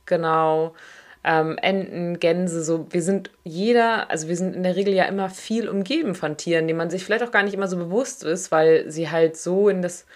Genau 0.06 0.74
ähm, 1.22 1.58
Enten, 1.60 2.18
Gänse, 2.18 2.64
so, 2.64 2.86
wir 2.90 3.02
sind 3.02 3.30
jeder, 3.44 4.10
also 4.10 4.28
wir 4.28 4.36
sind 4.36 4.56
in 4.56 4.62
der 4.62 4.76
Regel 4.76 4.94
ja 4.94 5.04
immer 5.04 5.28
viel 5.28 5.68
umgeben 5.68 6.14
von 6.14 6.36
Tieren, 6.36 6.66
denen 6.66 6.78
man 6.78 6.90
sich 6.90 7.04
vielleicht 7.04 7.24
auch 7.24 7.30
gar 7.30 7.42
nicht 7.42 7.54
immer 7.54 7.68
so 7.68 7.76
bewusst 7.76 8.24
ist, 8.24 8.50
weil 8.50 8.90
sie 8.90 9.10
halt 9.10 9.36
so 9.36 9.68
in 9.68 9.82
das, 9.82 10.06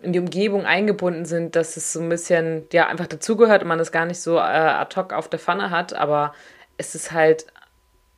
in 0.00 0.12
die 0.12 0.20
Umgebung 0.20 0.66
eingebunden 0.66 1.24
sind, 1.24 1.56
dass 1.56 1.76
es 1.76 1.92
so 1.92 2.00
ein 2.00 2.08
bisschen, 2.08 2.66
ja, 2.72 2.86
einfach 2.86 3.08
dazugehört 3.08 3.62
und 3.62 3.68
man 3.68 3.78
das 3.78 3.90
gar 3.90 4.06
nicht 4.06 4.20
so 4.20 4.36
äh, 4.36 4.40
ad 4.40 4.94
hoc 4.94 5.12
auf 5.12 5.28
der 5.28 5.40
Pfanne 5.40 5.70
hat, 5.70 5.94
aber 5.94 6.32
es 6.78 6.94
ist 6.94 7.10
halt 7.10 7.46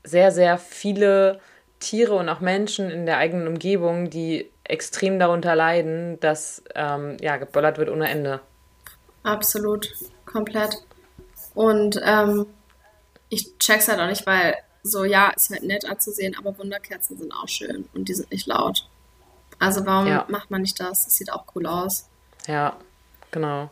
sehr, 0.05 0.33
sehr 0.33 0.59
viele 0.59 1.41
Tiere 1.81 2.15
und 2.15 2.29
auch 2.29 2.41
Menschen 2.41 2.91
in 2.91 3.07
der 3.07 3.17
eigenen 3.17 3.49
Umgebung, 3.49 4.11
die 4.11 4.51
extrem 4.65 5.19
darunter 5.19 5.57
leiden, 5.57 6.21
dass 6.21 6.63
ähm, 6.75 7.17
ja, 7.21 7.39
geböllert 7.39 7.79
wird 7.79 7.89
ohne 7.89 8.09
Ende. 8.09 8.41
Absolut, 9.23 9.89
komplett. 10.27 10.77
Und 11.55 12.01
ähm, 12.05 12.47
ich 13.29 13.59
check's 13.59 13.89
halt 13.89 14.01
auch 14.01 14.07
nicht, 14.07 14.27
weil 14.27 14.57
so, 14.83 15.05
ja, 15.05 15.31
ist 15.31 15.51
halt 15.51 15.63
nett 15.63 15.85
anzusehen, 15.85 16.37
aber 16.37 16.59
Wunderkerzen 16.59 17.17
sind 17.17 17.33
auch 17.33 17.49
schön 17.49 17.89
und 17.95 18.09
die 18.09 18.15
sind 18.15 18.31
nicht 18.31 18.47
laut. 18.47 18.89
Also 19.59 19.87
warum 19.87 20.09
ja. 20.09 20.25
macht 20.29 20.51
man 20.51 20.63
nicht 20.63 20.81
das? 20.81 21.05
Das 21.05 21.15
sieht 21.15 21.33
auch 21.33 21.45
cool 21.55 21.67
aus. 21.67 22.09
Ja, 22.47 22.77
genau. 23.31 23.71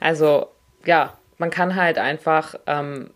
Also, 0.00 0.48
ja, 0.84 1.16
man 1.38 1.50
kann 1.50 1.76
halt 1.76 1.98
einfach, 1.98 2.56
ähm, 2.66 3.10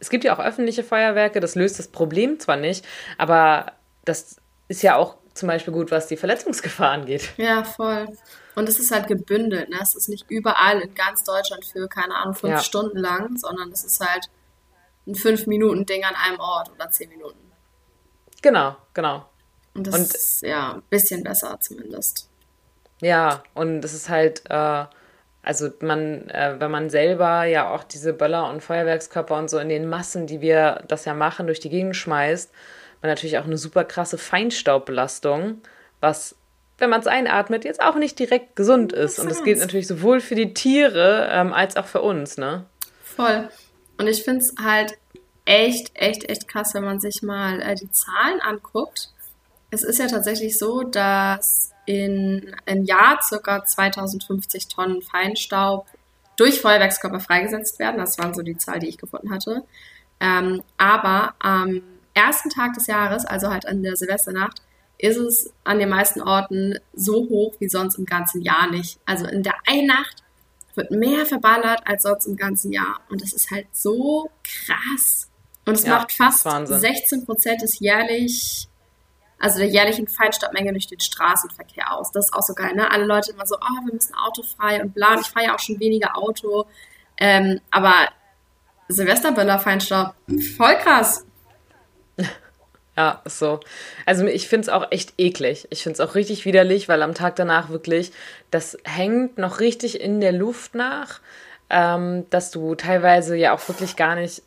es 0.00 0.08
gibt 0.08 0.24
ja 0.24 0.34
auch 0.34 0.38
öffentliche 0.38 0.82
Feuerwerke, 0.82 1.40
das 1.40 1.54
löst 1.54 1.78
das 1.78 1.88
Problem 1.88 2.40
zwar 2.40 2.56
nicht, 2.56 2.86
aber 3.18 3.72
das 4.04 4.36
ist 4.68 4.82
ja 4.82 4.96
auch 4.96 5.16
zum 5.36 5.48
Beispiel 5.48 5.72
gut, 5.72 5.90
was 5.90 6.06
die 6.06 6.16
Verletzungsgefahr 6.16 6.90
angeht. 6.90 7.32
Ja, 7.36 7.64
voll. 7.64 8.08
Und 8.54 8.68
es 8.68 8.80
ist 8.80 8.90
halt 8.90 9.06
gebündelt. 9.06 9.68
Ne? 9.68 9.78
Es 9.82 9.94
ist 9.94 10.08
nicht 10.08 10.24
überall 10.28 10.80
in 10.80 10.94
ganz 10.94 11.24
Deutschland 11.24 11.64
für, 11.64 11.88
keine 11.88 12.14
Ahnung, 12.14 12.34
fünf 12.34 12.54
ja. 12.54 12.60
Stunden 12.60 12.98
lang, 12.98 13.36
sondern 13.36 13.70
es 13.70 13.84
ist 13.84 14.00
halt 14.00 14.30
ein 15.06 15.14
fünf 15.14 15.46
Minuten 15.46 15.86
Ding 15.86 16.04
an 16.04 16.14
einem 16.14 16.40
Ort 16.40 16.70
oder 16.72 16.90
zehn 16.90 17.08
Minuten. 17.10 17.38
Genau, 18.42 18.76
genau. 18.94 19.26
Und 19.74 19.86
das 19.86 19.94
und, 19.94 20.14
ist 20.14 20.42
ja 20.42 20.74
ein 20.74 20.82
bisschen 20.88 21.22
besser 21.22 21.58
zumindest. 21.60 22.28
Ja, 23.00 23.42
und 23.54 23.84
es 23.84 23.92
ist 23.92 24.08
halt, 24.08 24.42
äh, 24.48 24.84
also 25.42 25.70
man, 25.80 26.28
äh, 26.30 26.56
wenn 26.58 26.70
man 26.70 26.90
selber 26.90 27.44
ja 27.44 27.70
auch 27.70 27.84
diese 27.84 28.12
Böller 28.12 28.48
und 28.48 28.62
Feuerwerkskörper 28.62 29.36
und 29.36 29.50
so 29.50 29.58
in 29.58 29.68
den 29.68 29.88
Massen, 29.88 30.26
die 30.26 30.40
wir 30.40 30.82
das 30.88 31.04
ja 31.04 31.14
machen, 31.14 31.46
durch 31.46 31.60
die 31.60 31.68
Gegend 31.70 31.94
schmeißt, 31.94 32.50
man 33.02 33.10
natürlich 33.10 33.38
auch 33.38 33.44
eine 33.44 33.58
super 33.58 33.84
krasse 33.84 34.18
Feinstaubbelastung, 34.18 35.60
was 36.00 36.36
wenn 36.78 36.90
man 36.90 37.00
es 37.00 37.06
einatmet, 37.06 37.64
jetzt 37.64 37.80
auch 37.80 37.96
nicht 37.96 38.18
direkt 38.18 38.54
gesund 38.54 38.92
ist. 38.92 39.18
Und 39.18 39.30
das 39.30 39.42
gilt 39.42 39.58
natürlich 39.58 39.86
sowohl 39.86 40.20
für 40.20 40.34
die 40.34 40.52
Tiere 40.52 41.28
ähm, 41.32 41.52
als 41.52 41.76
auch 41.76 41.86
für 41.86 42.02
uns, 42.02 42.36
ne? 42.36 42.66
Voll. 43.02 43.48
Und 43.98 44.06
ich 44.08 44.24
finde 44.24 44.40
es 44.40 44.54
halt 44.62 44.98
echt, 45.46 45.92
echt, 45.94 46.28
echt 46.28 46.48
krass, 46.48 46.74
wenn 46.74 46.84
man 46.84 47.00
sich 47.00 47.22
mal 47.22 47.62
äh, 47.62 47.74
die 47.74 47.90
Zahlen 47.90 48.40
anguckt. 48.42 49.08
Es 49.70 49.82
ist 49.82 49.98
ja 49.98 50.06
tatsächlich 50.06 50.58
so, 50.58 50.82
dass 50.82 51.70
in 51.86 52.54
einem 52.66 52.84
Jahr 52.84 53.20
circa 53.22 53.64
2050 53.64 54.68
Tonnen 54.68 55.02
Feinstaub 55.02 55.86
durch 56.36 56.60
Feuerwerkskörper 56.60 57.20
freigesetzt 57.20 57.78
werden. 57.78 57.96
Das 57.98 58.18
waren 58.18 58.34
so 58.34 58.42
die 58.42 58.58
Zahl, 58.58 58.80
die 58.80 58.88
ich 58.88 58.98
gefunden 58.98 59.30
hatte. 59.30 59.62
Ähm, 60.20 60.62
aber 60.76 61.34
am 61.38 61.82
ersten 62.16 62.50
Tag 62.50 62.72
des 62.74 62.86
Jahres, 62.86 63.24
also 63.24 63.50
halt 63.50 63.66
an 63.66 63.82
der 63.82 63.96
Silvesternacht, 63.96 64.62
ist 64.98 65.16
es 65.16 65.52
an 65.64 65.78
den 65.78 65.90
meisten 65.90 66.22
Orten 66.22 66.78
so 66.94 67.28
hoch 67.28 67.54
wie 67.58 67.68
sonst 67.68 67.98
im 67.98 68.06
ganzen 68.06 68.40
Jahr 68.40 68.70
nicht. 68.70 68.98
Also 69.04 69.26
in 69.26 69.42
der 69.42 69.54
einen 69.66 69.86
Nacht 69.86 70.24
wird 70.74 70.90
mehr 70.90 71.26
verballert 71.26 71.82
als 71.84 72.02
sonst 72.02 72.26
im 72.26 72.36
ganzen 72.36 72.72
Jahr. 72.72 73.00
Und 73.10 73.22
das 73.22 73.32
ist 73.32 73.50
halt 73.50 73.66
so 73.72 74.30
krass. 74.42 75.30
Und 75.66 75.74
es 75.74 75.84
ja, 75.84 75.98
macht 75.98 76.12
fast 76.12 76.42
16 76.44 77.26
Prozent 77.26 77.60
des 77.60 77.78
jährlich, 77.80 78.68
also 79.38 79.58
der 79.58 79.68
jährlichen 79.68 80.06
Feinstaubmenge 80.06 80.72
durch 80.72 80.86
den 80.86 81.00
Straßenverkehr 81.00 81.92
aus. 81.92 82.12
Das 82.12 82.26
ist 82.26 82.34
auch 82.34 82.42
so 82.42 82.54
geil, 82.54 82.74
ne? 82.74 82.90
Alle 82.90 83.04
Leute 83.04 83.32
immer 83.32 83.46
so, 83.46 83.56
oh, 83.56 83.84
wir 83.86 83.92
müssen 83.92 84.14
autofrei 84.14 84.80
und 84.80 84.94
bla. 84.94 85.18
Ich 85.20 85.26
fahre 85.26 85.46
ja 85.46 85.54
auch 85.54 85.58
schon 85.58 85.80
weniger 85.80 86.16
Auto. 86.16 86.66
Ähm, 87.18 87.60
aber 87.70 88.08
Silvesterböller 88.88 89.58
Feinstaub, 89.58 90.14
voll 90.56 90.76
krass. 90.76 91.25
Ja, 92.96 93.20
ist 93.26 93.38
so. 93.38 93.60
Also 94.06 94.24
ich 94.26 94.48
finde 94.48 94.62
es 94.62 94.68
auch 94.70 94.90
echt 94.90 95.14
eklig. 95.18 95.66
Ich 95.70 95.82
finde 95.82 95.94
es 95.94 96.00
auch 96.00 96.14
richtig 96.14 96.46
widerlich, 96.46 96.88
weil 96.88 97.02
am 97.02 97.14
Tag 97.14 97.36
danach 97.36 97.68
wirklich, 97.68 98.12
das 98.50 98.78
hängt 98.84 99.36
noch 99.36 99.60
richtig 99.60 100.00
in 100.00 100.20
der 100.20 100.32
Luft 100.32 100.74
nach, 100.74 101.20
ähm, 101.68 102.24
dass 102.30 102.50
du 102.50 102.74
teilweise 102.74 103.36
ja 103.36 103.54
auch 103.54 103.68
wirklich 103.68 103.96
gar 103.96 104.14
nicht 104.14 104.42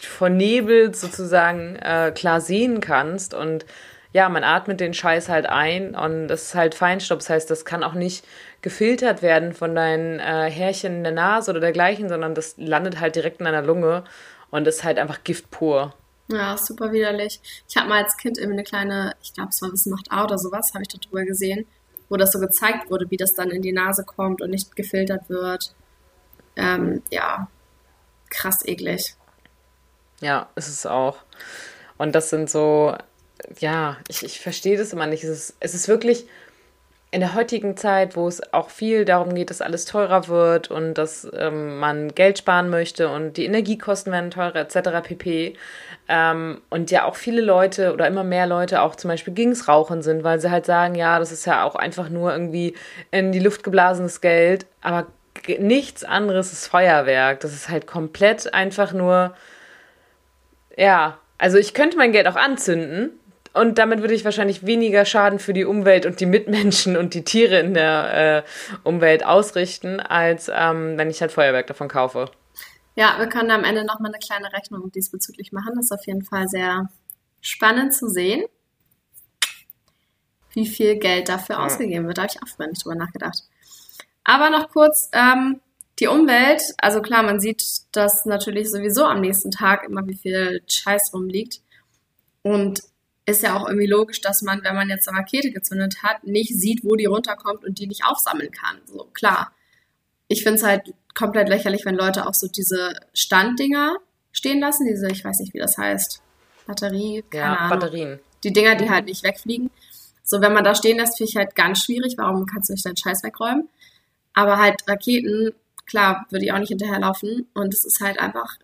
von 0.00 0.36
Nebel 0.36 0.94
sozusagen 0.94 1.76
äh, 1.76 2.12
klar 2.14 2.42
sehen 2.42 2.80
kannst. 2.80 3.32
Und 3.32 3.64
ja, 4.12 4.28
man 4.28 4.44
atmet 4.44 4.80
den 4.80 4.92
Scheiß 4.92 5.30
halt 5.30 5.46
ein 5.46 5.94
und 5.94 6.28
das 6.28 6.42
ist 6.42 6.54
halt 6.54 6.74
Feinstaub. 6.74 7.20
Das 7.20 7.30
heißt, 7.30 7.50
das 7.50 7.64
kann 7.64 7.82
auch 7.82 7.94
nicht 7.94 8.26
gefiltert 8.60 9.22
werden 9.22 9.54
von 9.54 9.74
deinen 9.74 10.20
äh, 10.20 10.50
Härchen 10.50 10.96
in 10.96 11.04
der 11.04 11.12
Nase 11.12 11.50
oder 11.50 11.60
dergleichen, 11.60 12.10
sondern 12.10 12.34
das 12.34 12.54
landet 12.58 13.00
halt 13.00 13.16
direkt 13.16 13.40
in 13.40 13.46
deiner 13.46 13.62
Lunge 13.62 14.04
und 14.50 14.66
ist 14.68 14.84
halt 14.84 14.98
einfach 14.98 15.24
Gift 15.24 15.50
pur. 15.50 15.94
Ja, 16.28 16.56
super 16.56 16.92
widerlich. 16.92 17.40
Ich 17.68 17.76
habe 17.76 17.88
mal 17.88 18.02
als 18.02 18.16
Kind 18.16 18.38
irgendwie 18.38 18.58
eine 18.58 18.64
kleine, 18.64 19.14
ich 19.22 19.34
glaube, 19.34 19.50
es 19.50 19.60
war 19.60 19.72
Wissen 19.72 19.90
macht 19.90 20.10
A 20.10 20.24
oder 20.24 20.38
sowas, 20.38 20.72
habe 20.72 20.82
ich 20.82 20.88
darüber 20.88 21.24
gesehen, 21.24 21.66
wo 22.08 22.16
das 22.16 22.32
so 22.32 22.38
gezeigt 22.38 22.90
wurde, 22.90 23.10
wie 23.10 23.16
das 23.16 23.34
dann 23.34 23.50
in 23.50 23.62
die 23.62 23.72
Nase 23.72 24.04
kommt 24.04 24.40
und 24.40 24.50
nicht 24.50 24.74
gefiltert 24.76 25.28
wird. 25.28 25.74
ähm, 26.56 27.02
ja, 27.10 27.48
krass 28.30 28.64
eklig. 28.64 29.16
Ja, 30.20 30.48
ist 30.54 30.68
es 30.68 30.86
auch. 30.86 31.18
Und 31.98 32.14
das 32.14 32.30
sind 32.30 32.48
so, 32.48 32.96
ja, 33.58 33.98
ich, 34.08 34.22
ich 34.24 34.40
verstehe 34.40 34.78
das 34.78 34.92
immer 34.92 35.06
nicht. 35.06 35.24
Es 35.24 35.30
ist, 35.30 35.56
es 35.60 35.74
ist 35.74 35.88
wirklich 35.88 36.26
in 37.14 37.20
der 37.20 37.34
heutigen 37.34 37.76
Zeit, 37.76 38.16
wo 38.16 38.26
es 38.26 38.52
auch 38.52 38.70
viel 38.70 39.04
darum 39.04 39.36
geht, 39.36 39.50
dass 39.50 39.60
alles 39.60 39.84
teurer 39.84 40.26
wird 40.26 40.68
und 40.72 40.94
dass 40.94 41.30
ähm, 41.32 41.78
man 41.78 42.12
Geld 42.12 42.38
sparen 42.38 42.70
möchte 42.70 43.08
und 43.08 43.36
die 43.36 43.44
Energiekosten 43.44 44.12
werden 44.12 44.32
teurer 44.32 44.56
etc. 44.56 45.00
pp. 45.00 45.54
Ähm, 46.08 46.60
und 46.70 46.90
ja 46.90 47.04
auch 47.04 47.14
viele 47.14 47.40
Leute 47.40 47.92
oder 47.92 48.08
immer 48.08 48.24
mehr 48.24 48.48
Leute 48.48 48.82
auch 48.82 48.96
zum 48.96 49.10
Beispiel 49.10 49.32
gegens 49.32 49.68
Rauchen 49.68 50.02
sind, 50.02 50.24
weil 50.24 50.40
sie 50.40 50.50
halt 50.50 50.66
sagen, 50.66 50.96
ja, 50.96 51.20
das 51.20 51.30
ist 51.30 51.44
ja 51.44 51.62
auch 51.62 51.76
einfach 51.76 52.08
nur 52.08 52.32
irgendwie 52.32 52.74
in 53.12 53.30
die 53.30 53.38
Luft 53.38 53.62
geblasenes 53.62 54.20
Geld, 54.20 54.66
aber 54.80 55.06
nichts 55.60 56.02
anderes 56.02 56.52
ist 56.52 56.66
Feuerwerk. 56.66 57.38
Das 57.38 57.54
ist 57.54 57.68
halt 57.68 57.86
komplett 57.86 58.52
einfach 58.52 58.92
nur, 58.92 59.36
ja, 60.76 61.18
also 61.38 61.58
ich 61.58 61.74
könnte 61.74 61.96
mein 61.96 62.10
Geld 62.10 62.26
auch 62.26 62.36
anzünden, 62.36 63.12
und 63.54 63.78
damit 63.78 64.00
würde 64.00 64.14
ich 64.14 64.24
wahrscheinlich 64.24 64.66
weniger 64.66 65.04
Schaden 65.04 65.38
für 65.38 65.52
die 65.52 65.64
Umwelt 65.64 66.06
und 66.06 66.20
die 66.20 66.26
Mitmenschen 66.26 66.96
und 66.96 67.14
die 67.14 67.24
Tiere 67.24 67.60
in 67.60 67.72
der 67.72 68.44
äh, 68.44 68.78
Umwelt 68.82 69.24
ausrichten, 69.24 70.00
als 70.00 70.50
ähm, 70.52 70.98
wenn 70.98 71.08
ich 71.08 71.20
halt 71.20 71.32
Feuerwerk 71.32 71.68
davon 71.68 71.88
kaufe. 71.88 72.30
Ja, 72.96 73.16
wir 73.18 73.28
können 73.28 73.50
am 73.50 73.64
Ende 73.64 73.84
nochmal 73.84 74.12
eine 74.12 74.18
kleine 74.18 74.52
Rechnung 74.52 74.90
diesbezüglich 74.92 75.52
machen. 75.52 75.72
Das 75.76 75.86
ist 75.86 75.92
auf 75.92 76.06
jeden 76.06 76.24
Fall 76.24 76.48
sehr 76.48 76.88
spannend 77.40 77.94
zu 77.94 78.08
sehen, 78.08 78.44
wie 80.52 80.66
viel 80.66 80.96
Geld 80.96 81.28
dafür 81.28 81.56
ja. 81.56 81.64
ausgegeben 81.64 82.06
wird. 82.06 82.18
Da 82.18 82.22
habe 82.22 82.32
ich 82.34 82.42
auch 82.42 82.48
vorher 82.48 82.70
nicht 82.70 82.84
drüber 82.84 82.96
nachgedacht. 82.96 83.38
Aber 84.24 84.50
noch 84.50 84.70
kurz, 84.70 85.10
ähm, 85.12 85.60
die 86.00 86.08
Umwelt, 86.08 86.62
also 86.78 87.00
klar, 87.02 87.22
man 87.22 87.38
sieht 87.38 87.62
das 87.92 88.24
natürlich 88.24 88.70
sowieso 88.70 89.04
am 89.04 89.20
nächsten 89.20 89.52
Tag 89.52 89.84
immer, 89.84 90.06
wie 90.08 90.16
viel 90.16 90.62
Scheiß 90.66 91.12
rumliegt. 91.12 91.60
Und 92.42 92.82
ist 93.26 93.42
ja 93.42 93.56
auch 93.56 93.66
irgendwie 93.66 93.86
logisch, 93.86 94.20
dass 94.20 94.42
man, 94.42 94.62
wenn 94.62 94.74
man 94.74 94.88
jetzt 94.88 95.08
eine 95.08 95.18
Rakete 95.18 95.50
gezündet 95.50 96.02
hat, 96.02 96.24
nicht 96.24 96.54
sieht, 96.54 96.84
wo 96.84 96.94
die 96.94 97.06
runterkommt 97.06 97.64
und 97.64 97.78
die 97.78 97.86
nicht 97.86 98.04
aufsammeln 98.04 98.50
kann. 98.50 98.78
So, 98.84 99.08
klar. 99.14 99.52
Ich 100.28 100.42
finde 100.42 100.58
es 100.58 100.64
halt 100.64 100.94
komplett 101.14 101.48
lächerlich, 101.48 101.84
wenn 101.84 101.94
Leute 101.94 102.26
auch 102.26 102.34
so 102.34 102.48
diese 102.48 102.94
Standdinger 103.14 103.96
stehen 104.32 104.60
lassen, 104.60 104.86
diese, 104.86 105.08
ich 105.08 105.24
weiß 105.24 105.38
nicht, 105.38 105.54
wie 105.54 105.58
das 105.58 105.78
heißt, 105.78 106.20
Batterie, 106.66 107.24
keine 107.30 107.44
ja, 107.44 107.56
Ahnung. 107.56 107.78
Batterien. 107.78 108.20
Die 108.42 108.52
Dinger, 108.52 108.74
die 108.74 108.90
halt 108.90 109.06
nicht 109.06 109.22
wegfliegen. 109.22 109.70
So, 110.22 110.40
wenn 110.40 110.52
man 110.52 110.64
da 110.64 110.74
stehen 110.74 110.98
lässt, 110.98 111.16
finde 111.16 111.30
ich 111.30 111.36
halt 111.36 111.54
ganz 111.54 111.84
schwierig. 111.84 112.14
Warum 112.16 112.46
kannst 112.46 112.68
du 112.68 112.72
nicht 112.72 112.84
deinen 112.84 112.96
Scheiß 112.96 113.22
wegräumen? 113.22 113.68
Aber 114.32 114.58
halt 114.58 114.86
Raketen, 114.88 115.52
klar, 115.86 116.26
würde 116.30 116.44
ich 116.44 116.52
auch 116.52 116.58
nicht 116.58 116.68
hinterherlaufen. 116.68 117.46
Und 117.54 117.72
es 117.72 117.84
ist 117.84 118.00
halt 118.00 118.18
einfach 118.18 118.58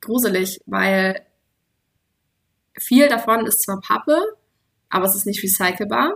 gruselig, 0.00 0.60
weil 0.66 1.22
viel 2.80 3.08
davon 3.08 3.46
ist 3.46 3.62
zwar 3.62 3.80
Pappe, 3.80 4.18
aber 4.88 5.04
es 5.04 5.14
ist 5.14 5.26
nicht 5.26 5.42
recycelbar. 5.42 6.14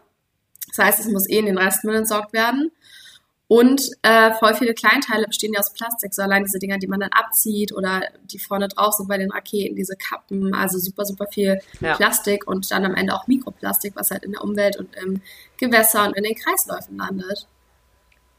Das 0.68 0.84
heißt, 0.84 1.00
es 1.00 1.08
muss 1.08 1.28
eh 1.28 1.38
in 1.38 1.46
den 1.46 1.58
Restmüll 1.58 1.94
entsorgt 1.94 2.32
werden. 2.32 2.72
Und 3.46 3.82
äh, 4.02 4.32
voll 4.32 4.54
viele 4.54 4.72
Kleinteile 4.72 5.26
bestehen 5.26 5.52
ja 5.52 5.60
aus 5.60 5.74
Plastik, 5.74 6.14
so 6.14 6.22
allein 6.22 6.44
diese 6.44 6.58
Dinger, 6.58 6.78
die 6.78 6.86
man 6.86 7.00
dann 7.00 7.10
abzieht 7.12 7.74
oder 7.74 8.00
die 8.24 8.38
vorne 8.38 8.68
drauf 8.68 8.94
sind 8.94 9.06
bei 9.06 9.18
den 9.18 9.30
Raketen, 9.30 9.76
diese 9.76 9.96
Kappen, 9.96 10.54
also 10.54 10.78
super, 10.78 11.04
super 11.04 11.26
viel 11.30 11.60
ja. 11.80 11.94
Plastik 11.94 12.46
und 12.46 12.70
dann 12.70 12.86
am 12.86 12.94
Ende 12.94 13.14
auch 13.14 13.26
Mikroplastik, 13.26 13.94
was 13.96 14.10
halt 14.10 14.24
in 14.24 14.32
der 14.32 14.42
Umwelt 14.42 14.76
und 14.76 14.96
im 14.96 15.20
Gewässer 15.58 16.06
und 16.06 16.16
in 16.16 16.24
den 16.24 16.34
Kreisläufen 16.34 16.96
landet. 16.96 17.46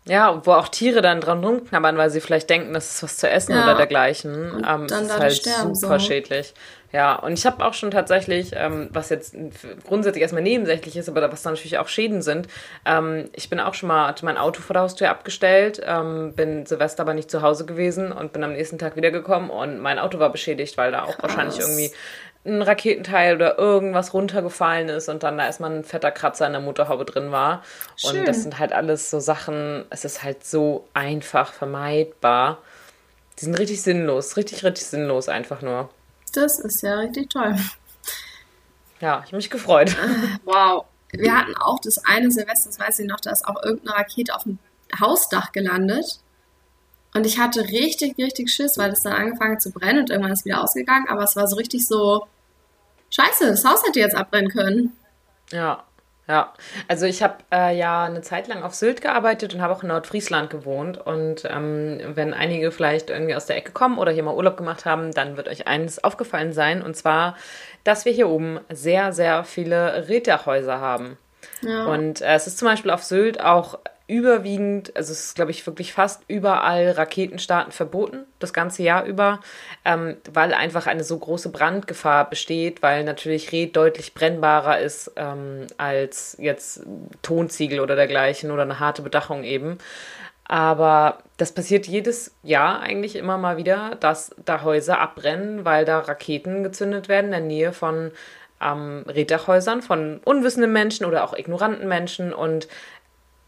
Ja, 0.07 0.45
wo 0.45 0.51
auch 0.51 0.67
Tiere 0.67 1.01
dann 1.01 1.19
dran 1.19 1.43
rumknabbern, 1.43 1.97
weil 1.97 2.11
sie 2.11 2.21
vielleicht 2.21 2.49
denken, 2.49 2.73
das 2.73 2.91
ist 2.91 3.03
was 3.03 3.17
zu 3.17 3.27
essen 3.27 3.53
ja. 3.53 3.63
oder 3.63 3.75
dergleichen. 3.75 4.51
Und 4.51 4.65
ähm, 4.67 4.87
dann 4.87 5.05
ist 5.05 5.19
halt 5.19 5.33
sterben, 5.33 5.73
super 5.73 5.99
so. 5.99 6.05
schädlich. 6.05 6.53
Ja, 6.95 7.15
und 7.15 7.33
ich 7.33 7.45
habe 7.45 7.65
auch 7.65 7.73
schon 7.73 7.91
tatsächlich, 7.91 8.51
ähm, 8.53 8.87
was 8.93 9.09
jetzt 9.09 9.35
grundsätzlich 9.85 10.21
erstmal 10.21 10.43
nebensächlich 10.43 10.95
ist, 10.95 11.09
aber 11.09 11.29
was 11.29 11.41
da 11.41 11.49
natürlich 11.49 11.77
auch 11.77 11.89
Schäden 11.89 12.21
sind, 12.21 12.47
ähm, 12.85 13.29
ich 13.33 13.49
bin 13.49 13.59
auch 13.59 13.73
schon 13.73 13.87
mal, 13.87 14.07
hatte 14.07 14.23
mein 14.23 14.37
Auto 14.37 14.61
vor 14.61 14.75
der 14.75 14.83
Haustür 14.83 15.09
abgestellt, 15.09 15.81
ähm, 15.83 16.33
bin 16.35 16.65
Silvester 16.65 17.01
aber 17.01 17.13
nicht 17.13 17.29
zu 17.29 17.41
Hause 17.41 17.65
gewesen 17.65 18.13
und 18.13 18.31
bin 18.31 18.45
am 18.45 18.53
nächsten 18.53 18.77
Tag 18.77 18.95
wiedergekommen 18.95 19.49
und 19.49 19.81
mein 19.81 19.99
Auto 19.99 20.19
war 20.19 20.31
beschädigt, 20.31 20.77
weil 20.77 20.93
da 20.93 21.03
auch 21.03 21.17
Krass. 21.17 21.23
wahrscheinlich 21.23 21.59
irgendwie 21.59 21.91
ein 22.45 22.61
Raketenteil 22.61 23.35
oder 23.35 23.57
irgendwas 23.57 24.13
runtergefallen 24.13 24.89
ist 24.89 25.09
und 25.09 25.23
dann 25.23 25.37
da 25.37 25.45
erstmal 25.45 25.71
ein 25.71 25.83
fetter 25.83 26.11
Kratzer 26.11 26.45
in 26.45 26.53
der 26.53 26.61
Motorhaube 26.61 27.05
drin 27.05 27.31
war. 27.31 27.63
Schön. 27.95 28.19
Und 28.19 28.27
das 28.27 28.43
sind 28.43 28.59
halt 28.59 28.71
alles 28.71 29.09
so 29.09 29.19
Sachen, 29.19 29.85
es 29.89 30.05
ist 30.05 30.23
halt 30.23 30.45
so 30.45 30.87
einfach 30.93 31.53
vermeidbar. 31.53 32.59
Die 33.39 33.45
sind 33.45 33.57
richtig 33.57 33.81
sinnlos, 33.81 34.37
richtig, 34.37 34.63
richtig 34.63 34.85
sinnlos 34.85 35.27
einfach 35.27 35.61
nur. 35.61 35.89
Das 36.33 36.59
ist 36.59 36.81
ja 36.83 36.95
richtig 36.95 37.29
toll. 37.29 37.55
Ja, 39.01 39.19
ich 39.19 39.27
habe 39.27 39.37
mich 39.37 39.49
gefreut. 39.49 39.95
Wow. 40.45 40.85
Wir 41.11 41.35
hatten 41.35 41.55
auch 41.55 41.79
das 41.79 42.03
eine 42.03 42.29
Silvester, 42.29 42.69
das 42.69 42.79
weiß 42.79 42.99
ich 42.99 43.07
noch, 43.07 43.21
da 43.21 43.31
ist 43.31 43.47
auch 43.47 43.63
irgendeine 43.63 43.97
Rakete 43.97 44.35
auf 44.35 44.43
dem 44.43 44.59
Hausdach 44.99 45.51
gelandet. 45.51 46.19
Und 47.13 47.25
ich 47.25 47.39
hatte 47.39 47.61
richtig, 47.61 48.17
richtig 48.17 48.51
Schiss, 48.51 48.77
weil 48.77 48.89
das 48.89 49.01
dann 49.01 49.13
angefangen 49.13 49.59
zu 49.59 49.71
brennen 49.71 49.99
und 49.99 50.09
irgendwann 50.09 50.33
ist 50.33 50.43
wieder 50.43 50.61
ausgegangen. 50.61 51.07
Aber 51.07 51.23
es 51.23 51.37
war 51.37 51.47
so 51.47 51.55
richtig 51.55 51.87
so, 51.87 52.27
scheiße, 53.15 53.47
das 53.47 53.65
Haus 53.65 53.85
hätte 53.85 53.99
jetzt 53.99 54.15
abbrennen 54.15 54.51
können. 54.51 54.93
Ja, 55.51 55.83
ja, 56.27 56.53
also 56.87 57.05
ich 57.05 57.21
habe 57.21 57.35
äh, 57.51 57.77
ja 57.77 58.05
eine 58.05 58.21
Zeit 58.21 58.47
lang 58.47 58.63
auf 58.63 58.73
Sylt 58.73 59.01
gearbeitet 59.01 59.53
und 59.53 59.61
habe 59.61 59.73
auch 59.73 59.83
in 59.83 59.89
Nordfriesland 59.89 60.49
gewohnt. 60.49 60.97
Und 60.97 61.45
ähm, 61.45 61.99
wenn 62.15 62.33
einige 62.33 62.71
vielleicht 62.71 63.11
irgendwie 63.11 63.35
aus 63.35 63.45
der 63.45 63.57
Ecke 63.57 63.71
kommen 63.71 63.99
oder 63.99 64.11
hier 64.11 64.23
mal 64.23 64.33
Urlaub 64.33 64.57
gemacht 64.57 64.85
haben, 64.85 65.11
dann 65.11 65.37
wird 65.37 65.47
euch 65.47 65.67
eines 65.67 66.03
aufgefallen 66.03 66.51
sein. 66.51 66.81
Und 66.81 66.95
zwar, 66.95 67.35
dass 67.83 68.05
wir 68.05 68.11
hier 68.11 68.27
oben 68.27 68.59
sehr, 68.69 69.13
sehr 69.13 69.43
viele 69.43 70.09
Reddachhäuser 70.09 70.79
haben. 70.79 71.19
Ja. 71.61 71.85
Und 71.85 72.21
äh, 72.21 72.33
es 72.33 72.47
ist 72.47 72.57
zum 72.57 72.67
Beispiel 72.67 72.89
auf 72.89 73.03
Sylt 73.03 73.39
auch 73.39 73.77
überwiegend, 74.07 74.95
also 74.95 75.11
es 75.11 75.25
ist, 75.25 75.35
glaube 75.35 75.51
ich, 75.51 75.65
wirklich 75.65 75.93
fast 75.93 76.23
überall 76.27 76.91
Raketenstarten 76.91 77.71
verboten, 77.71 78.25
das 78.39 78.53
ganze 78.53 78.83
Jahr 78.83 79.05
über, 79.05 79.39
ähm, 79.83 80.17
weil 80.31 80.53
einfach 80.53 80.85
eine 80.85 81.03
so 81.03 81.17
große 81.17 81.49
Brandgefahr 81.49 82.29
besteht, 82.29 82.83
weil 82.83 83.03
natürlich 83.03 83.51
Red 83.51 83.75
deutlich 83.75 84.13
brennbarer 84.13 84.79
ist 84.79 85.11
ähm, 85.15 85.65
als 85.77 86.37
jetzt 86.39 86.83
Tonziegel 87.23 87.79
oder 87.79 87.95
dergleichen 87.95 88.51
oder 88.51 88.61
eine 88.61 88.79
harte 88.79 89.01
Bedachung 89.01 89.43
eben. 89.43 89.79
Aber 90.47 91.17
das 91.37 91.51
passiert 91.51 91.87
jedes 91.87 92.35
Jahr 92.43 92.79
eigentlich 92.81 93.15
immer 93.15 93.39
mal 93.39 93.57
wieder, 93.57 93.97
dass 93.99 94.35
da 94.45 94.61
Häuser 94.61 94.99
abbrennen, 94.99 95.65
weil 95.65 95.85
da 95.85 95.99
Raketen 95.99 96.63
gezündet 96.63 97.09
werden 97.09 97.25
in 97.25 97.31
der 97.31 97.39
Nähe 97.39 97.73
von 97.73 98.11
ähm, 98.61 99.03
Reddachhäusern 99.07 99.81
von 99.81 100.19
unwissenden 100.23 100.71
Menschen 100.71 101.05
oder 101.05 101.23
auch 101.23 101.33
ignoranten 101.33 101.87
Menschen 101.87 102.33
und 102.33 102.67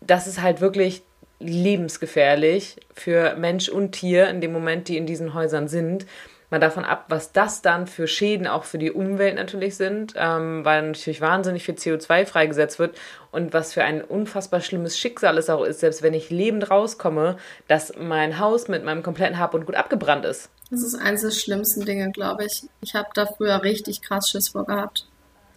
das 0.02 0.28
ist 0.28 0.42
halt 0.42 0.62
wirklich 0.62 1.04
lebensgefährlich 1.40 2.78
für 2.94 3.36
Mensch 3.36 3.70
und 3.70 3.92
Tier 3.92 4.28
in 4.30 4.42
dem 4.42 4.52
Moment, 4.52 4.88
die 4.88 4.98
in 4.98 5.06
diesen 5.06 5.34
Häusern 5.34 5.68
sind. 5.68 6.06
Mal 6.50 6.60
davon 6.60 6.86
ab, 6.86 7.06
was 7.10 7.34
das 7.34 7.62
dann 7.62 7.88
für 7.88 8.08
Schäden 8.08 8.48
auch 8.48 8.64
für 8.64 8.78
die 8.78 8.92
Umwelt 8.92 9.36
natürlich 9.36 9.76
sind, 9.76 10.14
ähm, 10.16 10.64
weil 10.64 10.82
natürlich 10.82 11.20
wahnsinnig 11.20 11.66
viel 11.66 11.76
CO2 11.76 12.26
freigesetzt 12.26 12.80
wird 12.80 12.98
und 13.32 13.54
was 13.54 13.74
für 13.74 13.84
ein 13.84 14.02
unfassbar 14.02 14.62
schlimmes 14.62 14.98
Schicksal 14.98 15.38
es 15.38 15.50
auch 15.50 15.66
ist, 15.66 15.82
selbst 15.82 16.04
wenn 16.04 16.14
ich 16.14 16.30
lebend 16.30 16.72
rauskomme, 16.72 17.36
dass 17.68 17.94
mein 17.98 18.40
Haus 18.40 18.70
mit 18.70 18.86
meinem 18.86 19.04
kompletten 19.04 19.40
Hab 19.40 19.54
und 19.56 19.66
Gut 19.66 19.76
abgebrannt 19.76 20.24
ist. 20.24 20.50
Das 20.72 20.84
ist 20.84 20.96
eines 20.96 21.22
der 21.22 21.32
schlimmsten 21.32 21.84
Dinge, 21.84 22.12
glaube 22.12 22.46
ich. 22.46 22.64
Ich 22.82 22.96
habe 22.96 23.10
da 23.14 23.26
früher 23.26 23.62
richtig 23.64 24.02
krass 24.02 24.30
Schiss 24.30 24.50
vor 24.50 24.66
gehabt. 24.66 25.06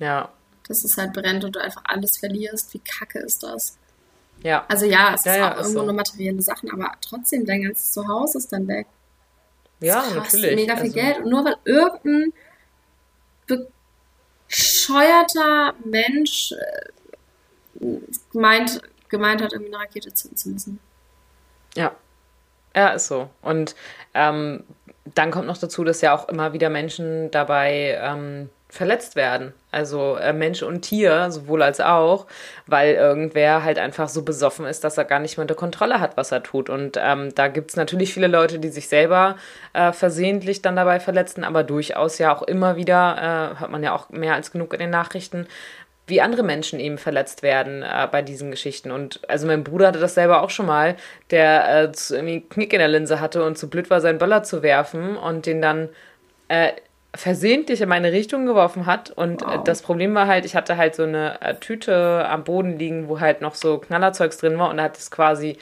Ja. 0.01 0.31
Dass 0.67 0.83
es 0.83 0.97
halt 0.97 1.13
brennt 1.13 1.45
und 1.45 1.55
du 1.55 1.61
einfach 1.61 1.83
alles 1.85 2.19
verlierst. 2.19 2.75
Wie 2.75 2.81
kacke 2.81 3.21
ist 3.21 3.45
das? 3.45 3.79
Ja. 4.43 4.65
Also 4.69 4.87
ja, 4.87 5.15
es 5.15 5.25
ja, 5.25 5.33
ist 5.33 5.39
ja, 5.39 5.47
auch 5.49 5.59
ist 5.59 5.67
irgendwo 5.67 5.81
so. 5.81 5.87
nur 5.87 5.95
materielle 5.95 6.43
Sachen, 6.43 6.71
aber 6.71 6.93
trotzdem, 7.01 7.45
dein 7.45 7.63
ganzes 7.63 7.93
Zuhause 7.93 8.39
ist 8.39 8.53
dann 8.53 8.67
weg. 8.69 8.87
Ja, 9.81 10.03
das 10.03 10.15
natürlich. 10.15 10.57
Mega 10.57 10.77
viel 10.77 10.85
also. 10.85 10.95
Geld. 10.95 11.19
Und 11.19 11.31
nur 11.31 11.45
weil 11.45 11.57
irgendein 11.65 12.33
bescheuerter 14.49 15.75
Mensch 15.85 16.53
äh, 16.53 17.97
gemeint, 18.33 18.83
gemeint 19.09 19.43
hat, 19.43 19.53
irgendwie 19.53 19.75
eine 19.75 19.85
Rakete 19.85 20.13
zünden 20.13 20.37
zu 20.37 20.49
müssen. 20.51 20.81
Ja. 21.75 21.95
Ja, 22.75 22.89
ist 22.91 23.09
so. 23.09 23.29
Und 23.43 23.75
ähm, 24.15 24.65
dann 25.05 25.31
kommt 25.31 25.47
noch 25.47 25.59
dazu, 25.59 25.83
dass 25.83 26.01
ja 26.03 26.15
auch 26.15 26.29
immer 26.29 26.53
wieder 26.53 26.71
Menschen 26.71 27.31
dabei 27.31 27.99
ähm, 28.01 28.49
verletzt 28.69 29.17
werden. 29.17 29.55
Also 29.71 30.17
äh, 30.17 30.33
Mensch 30.33 30.63
und 30.63 30.83
Tier, 30.83 31.31
sowohl 31.31 31.63
als 31.63 31.81
auch, 31.81 32.27
weil 32.67 32.95
irgendwer 32.95 33.63
halt 33.63 33.79
einfach 33.79 34.09
so 34.09 34.23
besoffen 34.23 34.67
ist, 34.67 34.83
dass 34.83 34.99
er 34.99 35.05
gar 35.05 35.21
nicht 35.21 35.37
mehr 35.37 35.43
unter 35.43 35.55
Kontrolle 35.55 36.01
hat, 36.01 36.17
was 36.17 36.33
er 36.33 36.43
tut. 36.43 36.69
Und 36.69 36.99
ähm, 37.01 37.35
da 37.35 37.49
gibt 37.49 37.71
es 37.71 37.77
natürlich 37.77 38.13
viele 38.13 38.27
Leute, 38.27 38.59
die 38.59 38.69
sich 38.69 38.89
selber 38.89 39.37
äh, 39.73 39.93
versehentlich 39.93 40.63
dann 40.63 40.77
dabei 40.77 40.99
verletzen, 41.01 41.45
aber 41.45 41.63
durchaus 41.63 42.19
ja 42.19 42.35
auch 42.35 42.43
immer 42.43 42.77
wieder, 42.77 43.55
äh, 43.57 43.61
hört 43.61 43.71
man 43.71 43.83
ja 43.83 43.95
auch 43.95 44.11
mehr 44.11 44.35
als 44.35 44.51
genug 44.51 44.73
in 44.73 44.81
den 44.81 44.91
Nachrichten, 44.91 45.47
wie 46.11 46.21
andere 46.21 46.43
Menschen 46.43 46.81
eben 46.81 46.99
verletzt 46.99 47.43
werden 47.43 47.83
äh, 47.83 48.09
bei 48.11 48.21
diesen 48.21 48.51
Geschichten. 48.51 48.91
Und 48.91 49.21
also 49.29 49.47
mein 49.47 49.65
Bruder 49.65 49.89
hatte 49.89 50.01
das 50.01 50.15
selber 50.15 50.43
auch 50.43 50.51
schon 50.51 50.67
mal, 50.67 50.97
der 51.31 51.85
äh, 51.85 51.93
irgendwie 52.11 52.41
Knick 52.41 52.73
in 52.73 52.81
der 52.81 52.89
Linse 52.89 53.21
hatte 53.21 53.45
und 53.45 53.57
zu 53.57 53.71
blöd 53.71 53.89
war, 53.89 54.01
seinen 54.01 54.19
Böller 54.19 54.43
zu 54.43 54.63
werfen 54.63 55.17
und 55.17 55.47
den 55.47 55.63
dann 55.63 55.89
äh, 56.49 56.73
versehentlich 57.15 57.81
in 57.81 57.89
meine 57.89 58.13
Richtung 58.13 58.47
geworfen 58.47 58.87
hat. 58.87 59.11
Und 59.11 59.43
äh, 59.43 59.47
wow. 59.47 59.65
das 59.65 59.83
Problem 59.83 60.15
war 60.15 60.27
halt, 60.27 60.45
ich 60.45 60.55
hatte 60.55 60.77
halt 60.77 60.95
so 60.95 61.03
eine 61.03 61.41
äh, 61.41 61.55
Tüte 61.57 62.27
am 62.29 62.45
Boden 62.45 62.79
liegen, 62.79 63.09
wo 63.09 63.21
halt 63.21 63.41
noch 63.41 63.55
so 63.55 63.79
Knallerzeugs 63.79 64.39
drin 64.39 64.59
war 64.59 64.71
und 64.71 64.79
er 64.79 64.85
hat 64.85 64.97
es 64.97 65.11
quasi 65.11 65.59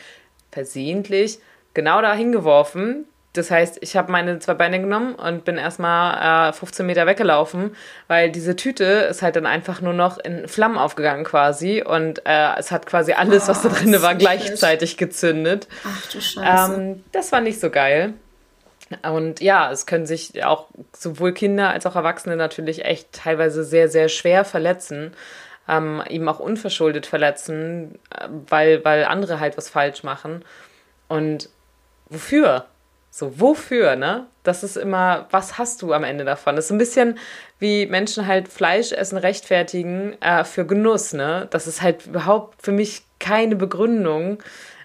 versehentlich 0.50 1.38
genau 1.74 2.02
da 2.02 2.14
hingeworfen. 2.14 3.06
Das 3.34 3.50
heißt, 3.50 3.78
ich 3.82 3.96
habe 3.96 4.10
meine 4.10 4.38
zwei 4.40 4.54
Beine 4.54 4.80
genommen 4.80 5.14
und 5.14 5.44
bin 5.44 5.58
erstmal 5.58 6.48
äh, 6.48 6.52
15 6.52 6.84
Meter 6.84 7.06
weggelaufen, 7.06 7.76
weil 8.08 8.32
diese 8.32 8.56
Tüte 8.56 8.84
ist 8.84 9.22
halt 9.22 9.36
dann 9.36 9.46
einfach 9.46 9.80
nur 9.80 9.92
noch 9.92 10.18
in 10.18 10.48
Flammen 10.48 10.76
aufgegangen 10.76 11.24
quasi 11.24 11.82
und 11.82 12.22
äh, 12.26 12.56
es 12.58 12.72
hat 12.72 12.86
quasi 12.86 13.12
alles, 13.12 13.44
oh, 13.44 13.48
was 13.48 13.62
da 13.62 13.68
drin 13.68 14.00
war, 14.02 14.14
gleichzeitig 14.14 14.96
gezündet. 14.96 15.68
Ach 15.84 16.10
du 16.10 16.20
Scheiße. 16.20 16.74
Ähm, 16.74 17.04
das 17.12 17.30
war 17.30 17.40
nicht 17.40 17.60
so 17.60 17.70
geil. 17.70 18.14
Und 19.02 19.40
ja, 19.40 19.70
es 19.70 19.86
können 19.86 20.06
sich 20.06 20.44
auch 20.44 20.68
sowohl 20.96 21.32
Kinder 21.32 21.70
als 21.70 21.86
auch 21.86 21.96
Erwachsene 21.96 22.36
natürlich 22.36 22.84
echt 22.84 23.12
teilweise 23.12 23.64
sehr, 23.64 23.88
sehr 23.88 24.08
schwer 24.08 24.44
verletzen, 24.44 25.12
ähm, 25.68 26.02
eben 26.08 26.28
auch 26.28 26.38
unverschuldet 26.38 27.06
verletzen, 27.06 27.98
äh, 28.10 28.28
weil, 28.48 28.84
weil 28.84 29.04
andere 29.04 29.40
halt 29.40 29.56
was 29.56 29.68
falsch 29.68 30.02
machen. 30.02 30.44
Und 31.08 31.50
wofür? 32.08 32.66
So, 33.10 33.40
wofür, 33.40 33.96
ne? 33.96 34.26
Das 34.42 34.62
ist 34.62 34.76
immer, 34.76 35.26
was 35.30 35.58
hast 35.58 35.82
du 35.82 35.92
am 35.92 36.04
Ende 36.04 36.24
davon? 36.24 36.56
Das 36.56 36.66
ist 36.66 36.70
ein 36.70 36.78
bisschen 36.78 37.18
wie 37.58 37.86
Menschen 37.86 38.26
halt 38.26 38.48
Fleisch 38.48 38.92
essen 38.92 39.18
rechtfertigen 39.18 40.16
äh, 40.22 40.44
für 40.44 40.64
Genuss, 40.64 41.12
ne? 41.12 41.48
Das 41.50 41.66
ist 41.66 41.82
halt 41.82 42.06
überhaupt 42.06 42.62
für 42.62 42.72
mich 42.72 43.02
keine 43.18 43.56
Begründung, 43.56 44.42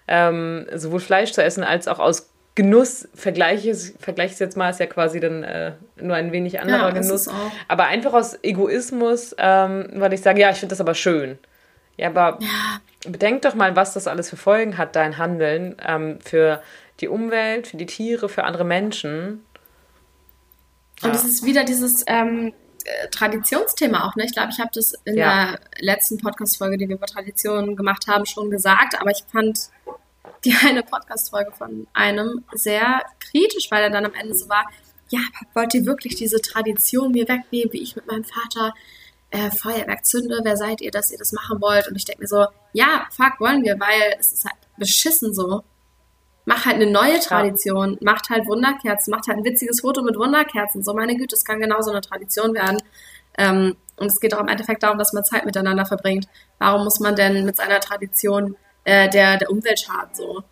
ähm, 0.08 0.68
sowohl 0.74 1.00
Fleisch 1.00 1.32
zu 1.32 1.44
essen 1.44 1.64
als 1.64 1.88
auch 1.88 2.00
aus 2.00 2.33
Genuss, 2.56 3.08
vergleiche 3.16 3.72
es 3.72 3.96
vergleich 4.00 4.40
jetzt 4.40 4.56
mal, 4.56 4.70
ist 4.70 4.80
ja 4.80 4.86
quasi 4.86 5.20
dann 5.20 5.44
äh, 5.44 5.74
nur 5.96 6.16
ein 6.16 6.32
wenig 6.32 6.60
anderer 6.60 6.90
ja, 6.90 6.92
Genuss. 6.92 7.28
Aber 7.68 7.86
einfach 7.86 8.14
aus 8.14 8.38
Egoismus, 8.44 9.36
ähm, 9.40 9.88
weil 9.96 10.14
ich 10.14 10.22
sage, 10.22 10.42
ja, 10.42 10.52
ich 10.52 10.58
finde 10.58 10.74
das 10.74 10.82
aber 10.82 10.94
schön. 10.94 11.40
Ja, 11.98 12.10
aber 12.10 12.38
ja. 12.42 13.10
bedenk 13.10 13.42
doch 13.42 13.56
mal, 13.56 13.76
was 13.76 13.94
das 13.94 14.08
alles 14.08 14.30
für 14.30 14.38
Folgen 14.38 14.78
hat, 14.78 14.96
dein 14.96 15.18
Handeln 15.18 15.76
ähm, 15.86 16.20
für 16.22 16.62
die 17.00 17.08
Umwelt, 17.08 17.68
für 17.68 17.78
die 17.78 17.86
Tiere, 17.88 18.30
für 18.30 18.44
andere 18.44 18.66
Menschen. 18.66 19.44
Ja. 21.02 21.10
Und 21.10 21.16
es 21.16 21.24
ist 21.24 21.46
wieder 21.46 21.64
dieses 21.64 22.04
ähm, 22.08 22.54
äh, 22.86 23.08
Traditionsthema 23.10 24.08
auch, 24.08 24.16
ne? 24.16 24.26
Ich 24.26 24.34
glaube, 24.34 24.50
ich 24.52 24.60
habe 24.60 24.70
das 24.74 24.94
in 25.06 25.18
ja. 25.18 25.52
der 25.52 25.60
letzten 25.80 26.18
Podcast-Folge, 26.20 26.78
die 26.78 26.88
wir 26.88 26.98
über 26.98 27.08
Traditionen 27.08 27.76
gemacht 27.76 28.06
haben, 28.08 28.26
schon 28.26 28.52
gesagt, 28.52 29.00
aber 29.00 29.10
ich 29.12 29.24
fand 29.32 29.70
die 30.46 30.56
eine 30.66 30.84
Podcast-Folge 30.84 31.52
von 31.52 31.88
einem 31.94 32.44
sehr 32.54 33.04
kritisch, 33.20 33.72
weil 33.72 33.84
er 33.84 33.90
dann 33.90 34.06
am 34.06 34.14
Ende 34.14 34.36
so 34.36 34.50
war, 34.50 34.66
ja, 35.10 35.20
wollt 35.54 35.74
ihr 35.74 35.86
wirklich 35.86 36.16
diese 36.16 36.42
Tradition 36.42 37.12
mir 37.12 37.28
wegnehmen, 37.28 37.72
wie 37.72 37.84
ich 37.84 37.96
mit 37.96 38.08
meinem 38.08 38.24
Vater 38.24 38.74
äh, 39.30 39.52
Feuerwerk 39.52 40.06
zünde? 40.06 40.40
Wer 40.44 40.58
seid 40.58 40.82
ihr, 40.82 40.92
dass 40.92 41.12
ihr 41.12 41.18
das 41.18 41.34
machen 41.34 41.62
wollt? 41.62 41.88
Und 41.88 41.96
ich 41.96 42.06
denke 42.06 42.22
mir 42.22 42.28
so, 42.28 42.48
ja, 42.72 43.08
fuck, 43.12 43.40
wollen 43.40 43.64
wir, 43.64 43.80
weil 43.80 44.16
es 44.20 44.34
ist 44.34 44.46
halt 44.46 44.56
beschissen 44.78 45.34
so. 45.34 45.64
Mach 46.46 46.66
halt 46.66 46.76
eine 46.76 46.92
neue 46.92 47.20
Tradition, 47.20 47.98
macht 48.02 48.30
halt 48.30 48.48
Wunderkerzen, 48.48 49.12
macht 49.12 49.28
halt 49.28 49.38
ein 49.38 49.46
witziges 49.46 49.82
Foto 49.82 50.02
mit 50.02 50.18
Wunderkerzen. 50.18 50.84
So, 50.84 50.94
meine 50.94 51.16
Güte, 51.16 51.36
es 51.36 51.46
kann 51.46 51.60
genauso 51.60 51.92
eine 51.92 52.02
Tradition 52.02 52.54
werden. 52.54 52.80
Ähm, 53.38 53.76
und 53.96 54.08
es 54.08 54.20
geht 54.20 54.34
auch 54.34 54.40
im 54.40 54.48
Endeffekt 54.48 54.84
darum, 54.84 54.98
dass 54.98 55.14
man 55.14 55.24
Zeit 55.24 55.46
miteinander 55.46 55.86
verbringt. 55.86 56.28
Warum 56.58 56.84
muss 56.84 57.00
man 57.00 57.16
denn 57.16 57.46
mit 57.46 57.56
seiner 57.56 57.80
Tradition 57.80 58.58
äh, 58.84 59.10
der, 59.10 59.38
der 59.38 59.50
Umwelt 59.50 59.80
schaden. 59.80 60.14
So. 60.14 60.44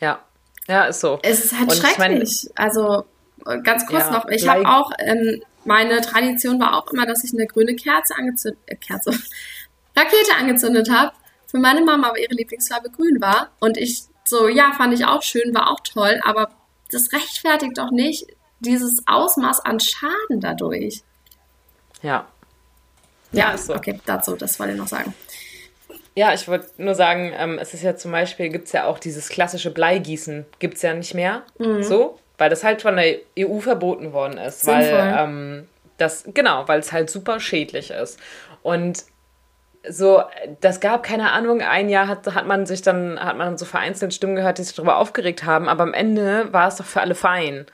Ja, 0.00 0.20
ja, 0.66 0.84
ist 0.84 1.00
so. 1.00 1.18
Es 1.22 1.44
ist 1.44 1.58
halt 1.58 1.70
Und 1.70 1.76
schrecklich. 1.76 2.44
Ich 2.44 2.50
mein, 2.56 2.66
also 2.66 3.04
ganz 3.62 3.86
kurz 3.86 4.04
ja, 4.06 4.10
noch, 4.10 4.28
ich 4.28 4.48
habe 4.48 4.66
auch, 4.66 4.90
ähm, 4.98 5.42
meine 5.64 6.00
Tradition 6.00 6.60
war 6.60 6.76
auch 6.76 6.90
immer, 6.92 7.06
dass 7.06 7.24
ich 7.24 7.32
eine 7.32 7.46
grüne 7.46 7.74
Kerze 7.74 8.14
angezündet, 8.16 8.60
äh, 8.66 8.76
Kerze, 8.76 9.10
Rakete 9.96 10.34
angezündet 10.38 10.90
habe 10.90 11.12
für 11.46 11.58
meine 11.58 11.82
Mama, 11.82 12.12
weil 12.12 12.22
ihre 12.22 12.34
Lieblingsfarbe 12.34 12.90
grün 12.90 13.20
war. 13.20 13.50
Und 13.60 13.76
ich 13.76 14.04
so, 14.24 14.48
ja, 14.48 14.72
fand 14.72 14.94
ich 14.94 15.04
auch 15.04 15.22
schön, 15.22 15.54
war 15.54 15.70
auch 15.70 15.80
toll, 15.80 16.20
aber 16.24 16.50
das 16.90 17.12
rechtfertigt 17.12 17.78
doch 17.78 17.90
nicht 17.90 18.26
dieses 18.60 19.02
Ausmaß 19.06 19.60
an 19.60 19.80
Schaden 19.80 20.40
dadurch. 20.40 21.02
Ja. 22.02 22.26
Ja, 23.32 23.50
ja 23.50 23.58
so. 23.58 23.74
okay, 23.74 24.00
dazu, 24.06 24.36
das 24.36 24.58
wollte 24.58 24.72
ich 24.72 24.78
noch 24.78 24.88
sagen. 24.88 25.14
Ja, 26.16 26.32
ich 26.32 26.46
wollte 26.46 26.68
nur 26.78 26.94
sagen, 26.94 27.32
ähm, 27.36 27.58
es 27.60 27.74
ist 27.74 27.82
ja 27.82 27.96
zum 27.96 28.12
Beispiel, 28.12 28.48
gibt 28.48 28.66
es 28.66 28.72
ja 28.72 28.86
auch 28.86 28.98
dieses 28.98 29.28
klassische 29.28 29.70
Bleigießen, 29.70 30.46
gibt 30.60 30.76
es 30.76 30.82
ja 30.82 30.94
nicht 30.94 31.14
mehr. 31.14 31.42
Mhm. 31.58 31.82
So, 31.82 32.18
weil 32.38 32.50
das 32.50 32.62
halt 32.62 32.82
von 32.82 32.96
der 32.96 33.16
EU 33.38 33.58
verboten 33.58 34.12
worden 34.12 34.38
ist. 34.38 34.60
Sinnvoll. 34.60 34.92
Weil 34.92 35.16
ähm, 35.18 35.68
das, 35.98 36.24
genau, 36.32 36.68
weil 36.68 36.80
es 36.80 36.92
halt 36.92 37.10
super 37.10 37.40
schädlich 37.40 37.90
ist. 37.90 38.18
Und 38.62 39.04
so, 39.88 40.22
das 40.60 40.80
gab 40.80 41.02
keine 41.02 41.32
Ahnung, 41.32 41.60
ein 41.60 41.88
Jahr 41.88 42.08
hat, 42.08 42.34
hat 42.34 42.46
man 42.46 42.64
sich 42.64 42.82
dann, 42.82 43.18
hat 43.20 43.36
man 43.36 43.58
so 43.58 43.64
vereinzelt 43.64 44.14
Stimmen 44.14 44.36
gehört, 44.36 44.58
die 44.58 44.62
sich 44.62 44.74
darüber 44.74 44.96
aufgeregt 44.98 45.44
haben, 45.44 45.68
aber 45.68 45.82
am 45.82 45.92
Ende 45.92 46.52
war 46.52 46.68
es 46.68 46.76
doch 46.76 46.86
für 46.86 47.00
alle 47.00 47.14
fein. 47.14 47.66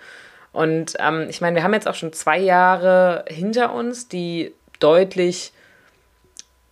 Und 0.52 0.96
ähm, 0.98 1.26
ich 1.28 1.40
meine, 1.40 1.56
wir 1.56 1.62
haben 1.62 1.74
jetzt 1.74 1.86
auch 1.86 1.94
schon 1.94 2.12
zwei 2.12 2.38
Jahre 2.38 3.24
hinter 3.28 3.72
uns, 3.72 4.08
die 4.08 4.52
deutlich 4.80 5.52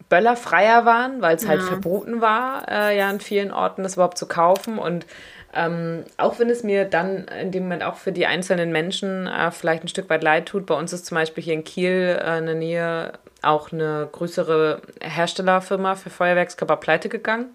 böllerfreier 0.09 0.85
waren, 0.85 1.21
weil 1.21 1.37
es 1.37 1.47
halt 1.47 1.61
ja. 1.61 1.68
halt 1.68 1.81
verboten 1.83 2.21
war, 2.21 2.66
äh, 2.68 2.97
ja 2.97 3.11
in 3.11 3.21
vielen 3.21 3.53
Orten 3.53 3.83
das 3.83 3.94
überhaupt 3.94 4.18
zu 4.18 4.27
kaufen. 4.27 4.79
Und 4.79 5.07
ähm, 5.55 6.05
auch 6.16 6.38
wenn 6.38 6.51
es 6.51 6.62
mir 6.62 6.85
dann 6.85 7.27
in 7.29 7.53
dem 7.53 7.64
Moment 7.64 7.83
auch 7.83 7.97
für 7.97 8.12
die 8.12 8.27
einzelnen 8.27 8.71
Menschen 8.71 9.27
äh, 9.27 9.51
vielleicht 9.51 9.85
ein 9.85 9.88
Stück 9.88 10.11
weit 10.11 10.23
leid 10.23 10.47
tut, 10.47 10.66
bei 10.66 10.75
uns 10.75 10.92
ist 10.92 11.07
zum 11.07 11.16
Beispiel 11.16 11.42
hier 11.42 11.55
in 11.55 11.64
Kiel 11.64 12.18
äh, 12.23 12.38
in 12.38 12.47
der 12.47 12.55
Nähe 12.55 13.12
auch 13.42 13.73
eine 13.73 14.09
größere 14.11 14.83
Herstellerfirma 15.01 15.94
für 15.94 16.11
Feuerwerkskörper 16.11 16.77
pleite 16.77 17.09
gegangen. 17.09 17.55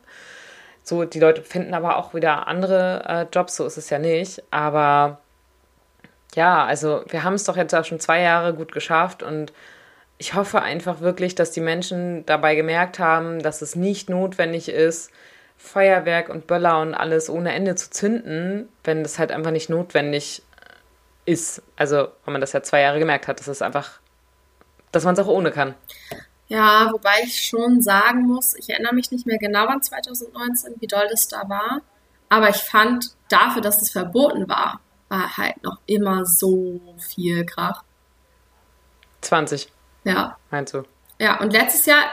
So, 0.83 1.05
die 1.05 1.19
Leute 1.19 1.43
finden 1.43 1.73
aber 1.73 1.97
auch 1.97 2.13
wieder 2.13 2.47
andere 2.47 3.03
äh, 3.07 3.25
Jobs, 3.33 3.55
so 3.55 3.65
ist 3.65 3.77
es 3.77 3.89
ja 3.89 3.99
nicht. 3.99 4.43
Aber 4.51 5.19
ja, 6.35 6.65
also 6.65 7.03
wir 7.09 7.23
haben 7.23 7.35
es 7.35 7.43
doch 7.43 7.57
jetzt 7.57 7.73
auch 7.73 7.85
schon 7.85 7.99
zwei 7.99 8.21
Jahre 8.21 8.53
gut 8.53 8.71
geschafft 8.71 9.23
und 9.23 9.53
ich 10.17 10.33
hoffe 10.33 10.61
einfach 10.61 11.01
wirklich, 11.01 11.35
dass 11.35 11.51
die 11.51 11.61
Menschen 11.61 12.25
dabei 12.25 12.55
gemerkt 12.55 12.99
haben, 12.99 13.41
dass 13.41 13.61
es 13.61 13.75
nicht 13.75 14.09
notwendig 14.09 14.69
ist, 14.69 15.11
Feuerwerk 15.57 16.29
und 16.29 16.47
Böller 16.47 16.81
und 16.81 16.93
alles 16.93 17.29
ohne 17.29 17.53
Ende 17.53 17.75
zu 17.75 17.89
zünden, 17.89 18.69
wenn 18.83 19.03
das 19.03 19.19
halt 19.19 19.31
einfach 19.31 19.51
nicht 19.51 19.69
notwendig 19.69 20.43
ist. 21.25 21.61
Also, 21.75 22.09
wenn 22.25 22.33
man 22.33 22.41
das 22.41 22.53
ja 22.53 22.63
zwei 22.63 22.81
Jahre 22.81 22.99
gemerkt 22.99 23.27
hat, 23.27 23.39
dass 23.39 23.47
es 23.47 23.61
einfach, 23.61 23.99
dass 24.91 25.05
man 25.05 25.13
es 25.13 25.19
auch 25.19 25.27
ohne 25.27 25.51
kann. 25.51 25.73
Ja, 26.47 26.89
wobei 26.91 27.21
ich 27.23 27.45
schon 27.45 27.81
sagen 27.81 28.27
muss, 28.27 28.53
ich 28.55 28.69
erinnere 28.69 28.93
mich 28.93 29.11
nicht 29.11 29.25
mehr 29.25 29.37
genau 29.37 29.65
an 29.67 29.81
2019, 29.81 30.75
wie 30.79 30.87
doll 30.87 31.07
das 31.09 31.27
da 31.27 31.47
war. 31.47 31.81
Aber 32.29 32.49
ich 32.49 32.57
fand, 32.57 33.15
dafür, 33.29 33.61
dass 33.61 33.81
es 33.81 33.91
verboten 33.91 34.47
war, 34.49 34.81
war 35.07 35.37
halt 35.37 35.63
noch 35.63 35.79
immer 35.85 36.25
so 36.25 36.79
viel 36.97 37.45
Krach. 37.45 37.83
20. 39.21 39.72
Ja. 40.03 40.37
Meinst 40.51 40.73
du? 40.73 40.83
Ja, 41.19 41.39
und 41.39 41.53
letztes 41.53 41.85
Jahr, 41.85 42.03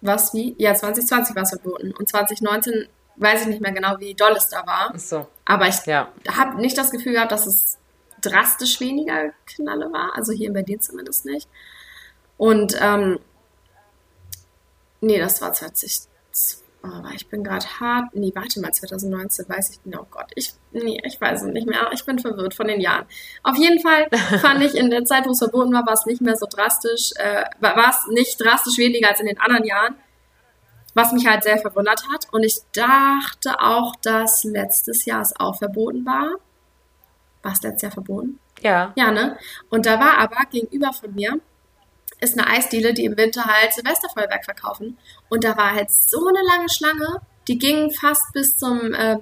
was 0.00 0.34
wie? 0.34 0.54
Ja, 0.58 0.74
2020 0.74 1.36
war 1.36 1.42
es 1.42 1.50
verboten. 1.50 1.92
Und 1.92 2.08
2019 2.08 2.88
weiß 3.16 3.42
ich 3.42 3.46
nicht 3.46 3.60
mehr 3.60 3.72
genau, 3.72 3.98
wie 3.98 4.14
doll 4.14 4.32
es 4.36 4.48
da 4.48 4.66
war. 4.66 4.92
Ach 4.94 4.98
so. 4.98 5.26
Aber 5.44 5.68
ich 5.68 5.84
ja. 5.86 6.08
habe 6.28 6.60
nicht 6.60 6.76
das 6.76 6.90
Gefühl 6.90 7.12
gehabt, 7.12 7.32
dass 7.32 7.46
es 7.46 7.78
drastisch 8.20 8.80
weniger 8.80 9.32
Knalle 9.46 9.92
war. 9.92 10.14
Also 10.16 10.32
hier 10.32 10.48
in 10.48 10.54
Berlin 10.54 10.80
zumindest 10.80 11.24
nicht. 11.24 11.48
Und 12.36 12.76
ähm, 12.80 13.18
nee, 15.00 15.18
das 15.18 15.40
war 15.40 15.52
2020 15.52 16.61
aber 16.82 17.10
ich 17.14 17.28
bin 17.28 17.44
gerade 17.44 17.66
hart. 17.80 18.06
Nee, 18.12 18.32
warte 18.34 18.60
mal, 18.60 18.72
2019 18.72 19.48
weiß 19.48 19.70
ich 19.70 19.84
nicht. 19.84 19.98
Oh 19.98 20.06
Gott, 20.10 20.30
ich, 20.34 20.52
nee, 20.72 21.00
ich 21.04 21.20
weiß 21.20 21.42
es 21.42 21.48
nicht 21.48 21.66
mehr. 21.66 21.88
Ich 21.92 22.04
bin 22.04 22.18
verwirrt 22.18 22.54
von 22.54 22.66
den 22.66 22.80
Jahren. 22.80 23.06
Auf 23.44 23.56
jeden 23.56 23.80
Fall 23.80 24.08
fand 24.40 24.62
ich 24.62 24.74
in 24.74 24.90
der 24.90 25.04
Zeit, 25.04 25.26
wo 25.26 25.30
es 25.30 25.38
verboten 25.38 25.72
war, 25.72 25.86
war 25.86 25.94
es 25.94 26.06
nicht 26.06 26.20
mehr 26.20 26.36
so 26.36 26.46
drastisch, 26.46 27.12
äh, 27.16 27.44
war 27.60 27.90
es 27.90 28.08
nicht 28.08 28.40
drastisch 28.40 28.78
weniger 28.78 29.08
als 29.10 29.20
in 29.20 29.26
den 29.26 29.38
anderen 29.38 29.64
Jahren. 29.64 29.94
Was 30.94 31.12
mich 31.12 31.26
halt 31.26 31.44
sehr 31.44 31.58
verwundert 31.58 32.02
hat. 32.12 32.26
Und 32.32 32.42
ich 32.42 32.58
dachte 32.72 33.60
auch, 33.60 33.96
dass 34.02 34.44
letztes 34.44 35.06
Jahr 35.06 35.22
es 35.22 35.34
auch 35.38 35.56
verboten 35.56 36.04
war. 36.04 36.36
War 37.42 37.52
es 37.52 37.62
letztes 37.62 37.82
Jahr 37.82 37.92
verboten? 37.92 38.38
Ja. 38.60 38.92
Ja, 38.96 39.10
ne? 39.10 39.38
Und 39.70 39.86
da 39.86 39.98
war 39.98 40.18
aber 40.18 40.36
gegenüber 40.50 40.92
von 40.92 41.14
mir 41.14 41.40
ist 42.22 42.38
eine 42.38 42.48
Eisdiele, 42.48 42.94
die 42.94 43.04
im 43.04 43.16
Winter 43.16 43.44
halt 43.44 43.74
Silvesterfeuerwerk 43.74 44.44
verkaufen. 44.44 44.96
Und 45.28 45.42
da 45.42 45.56
war 45.56 45.74
halt 45.74 45.90
so 45.90 46.26
eine 46.26 46.38
lange 46.46 46.68
Schlange, 46.70 47.20
die 47.48 47.58
ging 47.58 47.90
fast 47.90 48.32
bis 48.32 48.56
zum 48.56 48.94
ähm, 48.96 49.20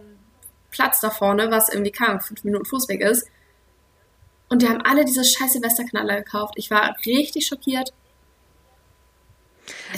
Platz 0.71 1.01
da 1.01 1.09
vorne, 1.09 1.51
was 1.51 1.71
irgendwie 1.71 1.93
kaum 1.93 2.21
fünf 2.21 2.45
Minuten 2.45 2.67
Fußweg 2.67 3.01
ist. 3.01 3.27
Und 4.51 4.61
die 4.63 4.69
haben 4.69 4.83
alle 4.83 5.05
diese 5.05 5.25
scheiß 5.25 5.55
Silvesterknaller 5.55 6.17
gekauft. 6.17 6.55
Ich 6.57 6.71
war 6.71 6.95
richtig 7.07 7.47
schockiert. 7.47 7.93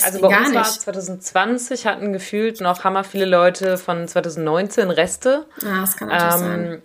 also 0.05 0.21
bei 0.21 0.29
uns 0.29 0.55
war 0.55 0.63
es 0.63 0.81
2020, 0.81 1.87
hatten 1.87 2.13
gefühlt 2.13 2.61
noch 2.61 2.85
hammer 2.85 3.03
viele 3.03 3.25
Leute 3.25 3.79
von 3.79 4.07
2019 4.07 4.91
Reste. 4.91 5.47
Ja, 5.61 5.81
das 5.81 5.97
kann 5.97 6.09
natürlich 6.09 6.35
ähm, 6.35 6.41
sein. 6.41 6.83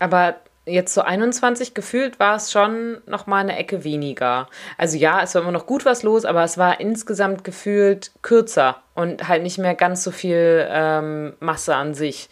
Aber 0.00 0.36
jetzt 0.66 0.94
so 0.94 1.02
21 1.02 1.74
gefühlt 1.74 2.18
war 2.18 2.36
es 2.36 2.50
schon 2.50 3.02
noch 3.06 3.26
mal 3.26 3.38
eine 3.40 3.56
Ecke 3.58 3.84
weniger. 3.84 4.48
Also 4.78 4.96
ja, 4.96 5.22
es 5.22 5.34
war 5.34 5.42
immer 5.42 5.52
noch 5.52 5.66
gut 5.66 5.84
was 5.84 6.02
los, 6.02 6.24
aber 6.24 6.42
es 6.44 6.58
war 6.58 6.80
insgesamt 6.80 7.44
gefühlt 7.44 8.12
kürzer 8.22 8.82
und 8.94 9.28
halt 9.28 9.42
nicht 9.42 9.58
mehr 9.58 9.74
ganz 9.74 10.02
so 10.02 10.10
viel 10.10 10.66
ähm, 10.70 11.34
Masse 11.40 11.74
an 11.74 11.94
sich. 11.94 12.28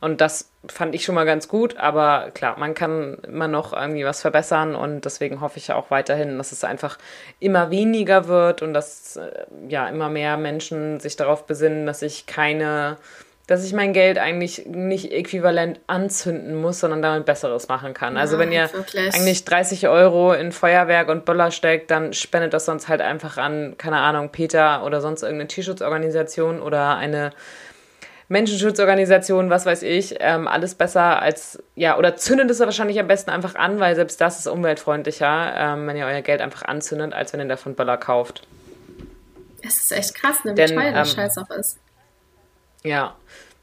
Und 0.00 0.20
das 0.20 0.50
fand 0.66 0.94
ich 0.94 1.04
schon 1.04 1.14
mal 1.14 1.24
ganz 1.24 1.48
gut, 1.48 1.76
aber 1.76 2.30
klar, 2.32 2.56
man 2.58 2.74
kann 2.74 3.18
immer 3.26 3.48
noch 3.48 3.72
irgendwie 3.72 4.04
was 4.04 4.20
verbessern 4.20 4.76
und 4.76 5.04
deswegen 5.04 5.40
hoffe 5.40 5.58
ich 5.58 5.72
auch 5.72 5.90
weiterhin, 5.90 6.38
dass 6.38 6.52
es 6.52 6.62
einfach 6.62 6.98
immer 7.40 7.70
weniger 7.70 8.28
wird 8.28 8.62
und 8.62 8.74
dass 8.74 9.16
äh, 9.16 9.46
ja 9.68 9.88
immer 9.88 10.08
mehr 10.08 10.36
Menschen 10.36 11.00
sich 11.00 11.16
darauf 11.16 11.46
besinnen, 11.46 11.86
dass 11.86 12.02
ich 12.02 12.26
keine 12.26 12.96
dass 13.48 13.64
ich 13.64 13.72
mein 13.72 13.94
Geld 13.94 14.18
eigentlich 14.18 14.66
nicht 14.66 15.10
äquivalent 15.10 15.80
anzünden 15.86 16.54
muss, 16.54 16.80
sondern 16.80 17.00
damit 17.00 17.24
Besseres 17.24 17.66
machen 17.66 17.94
kann. 17.94 18.18
Also 18.18 18.36
ja, 18.36 18.40
wenn 18.40 18.52
ihr 18.52 18.70
wirklich. 18.70 19.14
eigentlich 19.14 19.46
30 19.46 19.88
Euro 19.88 20.34
in 20.34 20.52
Feuerwerk 20.52 21.08
und 21.08 21.24
Böller 21.24 21.50
steckt, 21.50 21.90
dann 21.90 22.12
spendet 22.12 22.52
das 22.52 22.66
sonst 22.66 22.88
halt 22.88 23.00
einfach 23.00 23.38
an, 23.38 23.76
keine 23.78 23.96
Ahnung, 23.96 24.28
Peter 24.28 24.84
oder 24.84 25.00
sonst 25.00 25.22
irgendeine 25.22 25.48
Tierschutzorganisation 25.48 26.60
oder 26.60 26.98
eine 26.98 27.32
Menschenschutzorganisation, 28.28 29.48
was 29.48 29.64
weiß 29.64 29.82
ich, 29.82 30.16
ähm, 30.20 30.46
alles 30.46 30.74
besser 30.74 31.22
als, 31.22 31.58
ja, 31.74 31.96
oder 31.96 32.16
zündet 32.16 32.50
es 32.50 32.60
wahrscheinlich 32.60 33.00
am 33.00 33.08
besten 33.08 33.30
einfach 33.30 33.54
an, 33.54 33.80
weil 33.80 33.94
selbst 33.94 34.20
das 34.20 34.40
ist 34.40 34.46
umweltfreundlicher, 34.46 35.54
ähm, 35.56 35.86
wenn 35.86 35.96
ihr 35.96 36.04
euer 36.04 36.20
Geld 36.20 36.42
einfach 36.42 36.66
anzündet, 36.66 37.14
als 37.14 37.32
wenn 37.32 37.40
ihr 37.40 37.48
davon 37.48 37.74
Böller 37.74 37.96
kauft. 37.96 38.46
Es 39.66 39.78
ist 39.78 39.92
echt 39.92 40.14
krass, 40.14 40.44
ne, 40.44 40.50
wie 40.52 40.56
Denn, 40.56 40.76
teuer 40.76 40.92
der 40.92 40.96
ähm, 40.96 41.06
Scheiß 41.06 41.38
auch 41.38 41.50
ist. 41.56 41.78
Ja, 42.84 43.16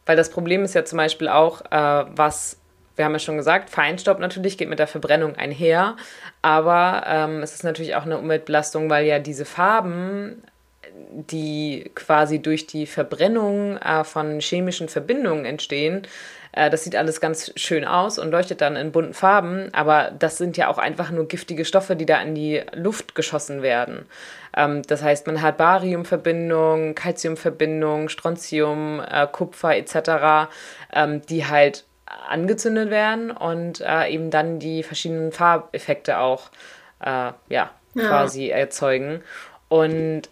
weil 0.06 0.16
das 0.16 0.30
Problem 0.30 0.64
ist 0.64 0.76
ja 0.76 0.86
zum 0.86 0.98
Beispiel 0.98 1.28
auch, 1.28 1.62
äh, 1.72 2.06
was 2.16 2.58
wir 2.96 3.06
haben 3.06 3.14
ja 3.14 3.20
schon 3.20 3.38
gesagt, 3.38 3.70
Feinstaub 3.70 4.20
natürlich 4.20 4.58
geht 4.58 4.70
mit 4.70 4.80
der 4.80 4.88
Verbrennung 4.88 5.36
einher, 5.36 5.98
aber 6.42 7.04
ähm, 7.08 7.42
es 7.42 7.54
ist 7.54 7.64
natürlich 7.64 7.96
auch 7.96 8.04
eine 8.04 8.18
Umweltbelastung, 8.18 8.90
weil 8.90 9.06
ja 9.06 9.20
diese 9.20 9.46
Farben, 9.46 10.44
die 11.12 11.92
quasi 11.94 12.40
durch 12.40 12.68
die 12.68 12.86
Verbrennung 12.86 13.78
äh, 13.78 14.04
von 14.04 14.40
chemischen 14.40 14.88
Verbindungen 14.88 15.46
entstehen, 15.46 16.04
äh, 16.56 16.70
das 16.70 16.84
sieht 16.84 16.96
alles 16.96 17.20
ganz 17.22 17.52
schön 17.56 17.86
aus 17.86 18.18
und 18.18 18.32
leuchtet 18.32 18.62
dann 18.62 18.76
in 18.76 18.92
bunten 18.92 19.14
Farben, 19.14 19.70
aber 19.74 20.12
das 20.18 20.38
sind 20.38 20.58
ja 20.58 20.70
auch 20.70 20.78
einfach 20.78 21.12
nur 21.12 21.28
giftige 21.28 21.66
Stoffe, 21.66 21.96
die 21.96 22.06
da 22.06 22.22
in 22.22 22.34
die 22.34 22.64
Luft 22.74 23.14
geschossen 23.14 23.62
werden. 23.62 24.06
Ähm, 24.56 24.82
das 24.84 25.04
heißt, 25.04 25.28
man 25.28 25.42
hat 25.42 25.58
Bariumverbindungen, 25.58 26.96
Calciumverbindungen, 26.96 28.10
Strontium, 28.10 29.02
äh, 29.02 29.28
Kupfer 29.28 29.76
etc., 29.76 30.50
ähm, 30.94 31.22
die 31.28 31.46
halt 31.46 31.84
angezündet 32.30 32.90
werden 32.90 33.32
und 33.32 33.82
äh, 33.82 34.08
eben 34.08 34.30
dann 34.32 34.60
die 34.60 34.84
verschiedenen 34.84 35.32
Farbeffekte 35.32 36.20
auch 36.20 36.50
äh, 37.02 37.10
ja, 37.10 37.36
ja, 37.50 37.70
quasi 37.94 38.50
erzeugen. 38.50 39.22
Und 39.68 40.24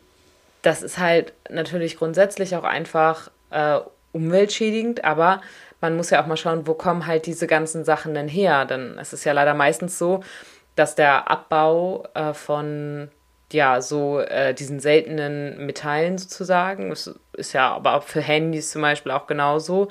das 0.61 0.81
ist 0.81 0.97
halt 0.97 1.33
natürlich 1.49 1.97
grundsätzlich 1.97 2.55
auch 2.55 2.63
einfach 2.63 3.29
äh, 3.49 3.79
umweltschädigend, 4.13 5.03
aber 5.03 5.41
man 5.83 5.97
muss 5.97 6.09
ja 6.09 6.23
auch 6.23 6.27
mal 6.27 6.37
schauen, 6.37 6.65
wo 6.65 6.73
kommen 6.73 7.05
halt 7.05 7.25
diese 7.25 7.45
ganzen 7.45 7.83
Sachen 7.83 8.13
denn 8.13 8.29
her? 8.29 8.63
Denn 8.63 8.97
es 8.97 9.11
ist 9.11 9.25
ja 9.25 9.33
leider 9.33 9.53
meistens 9.53 9.99
so, 9.99 10.23
dass 10.75 10.95
der 10.95 11.29
Abbau 11.29 12.05
äh, 12.13 12.33
von 12.33 13.11
ja, 13.51 13.81
so 13.81 14.19
äh, 14.19 14.53
diesen 14.53 14.79
seltenen 14.79 15.65
Metallen 15.65 16.17
sozusagen, 16.17 16.89
das 16.89 17.13
ist 17.33 17.53
ja 17.53 17.71
aber 17.71 17.95
auch 17.95 18.03
für 18.03 18.21
Handys 18.21 18.71
zum 18.71 18.81
Beispiel 18.81 19.11
auch 19.11 19.27
genauso, 19.27 19.89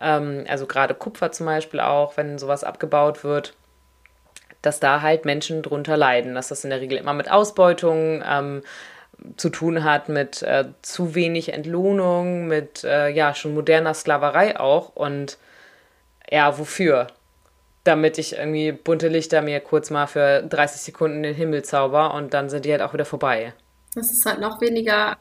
ähm, 0.00 0.44
also 0.46 0.66
gerade 0.66 0.94
Kupfer 0.94 1.32
zum 1.32 1.46
Beispiel 1.46 1.80
auch, 1.80 2.16
wenn 2.16 2.38
sowas 2.38 2.62
abgebaut 2.62 3.24
wird, 3.24 3.54
dass 4.62 4.78
da 4.78 5.00
halt 5.00 5.24
Menschen 5.24 5.62
drunter 5.62 5.96
leiden, 5.96 6.34
dass 6.34 6.48
das 6.48 6.62
in 6.64 6.70
der 6.70 6.80
Regel 6.80 6.98
immer 6.98 7.14
mit 7.14 7.30
Ausbeutung 7.30 8.22
ähm, 8.24 8.62
zu 9.36 9.50
tun 9.50 9.84
hat 9.84 10.08
mit 10.08 10.42
äh, 10.42 10.66
zu 10.82 11.14
wenig 11.14 11.52
Entlohnung, 11.52 12.46
mit 12.46 12.84
äh, 12.84 13.08
ja 13.08 13.34
schon 13.34 13.54
moderner 13.54 13.94
Sklaverei 13.94 14.58
auch 14.58 14.94
und 14.94 15.38
ja, 16.30 16.58
wofür? 16.58 17.08
Damit 17.84 18.18
ich 18.18 18.36
irgendwie 18.36 18.72
bunte 18.72 19.08
Lichter 19.08 19.42
mir 19.42 19.60
kurz 19.60 19.90
mal 19.90 20.06
für 20.06 20.42
30 20.42 20.80
Sekunden 20.82 21.18
in 21.18 21.22
den 21.22 21.34
Himmel 21.34 21.64
zauber 21.64 22.14
und 22.14 22.34
dann 22.34 22.50
sind 22.50 22.64
die 22.64 22.72
halt 22.72 22.82
auch 22.82 22.92
wieder 22.92 23.04
vorbei. 23.04 23.54
Das 23.94 24.10
ist 24.10 24.24
halt 24.24 24.40
noch 24.40 24.60
weniger 24.60 25.16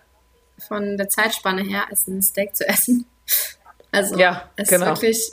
von 0.67 0.97
der 0.97 1.07
Zeitspanne 1.07 1.63
her, 1.63 1.85
als 1.89 2.07
ein 2.07 2.21
Steak 2.21 2.55
zu 2.55 2.67
essen. 2.67 3.05
Also 3.91 4.17
ja, 4.17 4.49
es 4.55 4.69
genau. 4.69 4.93
ist 4.93 5.01
wirklich, 5.01 5.31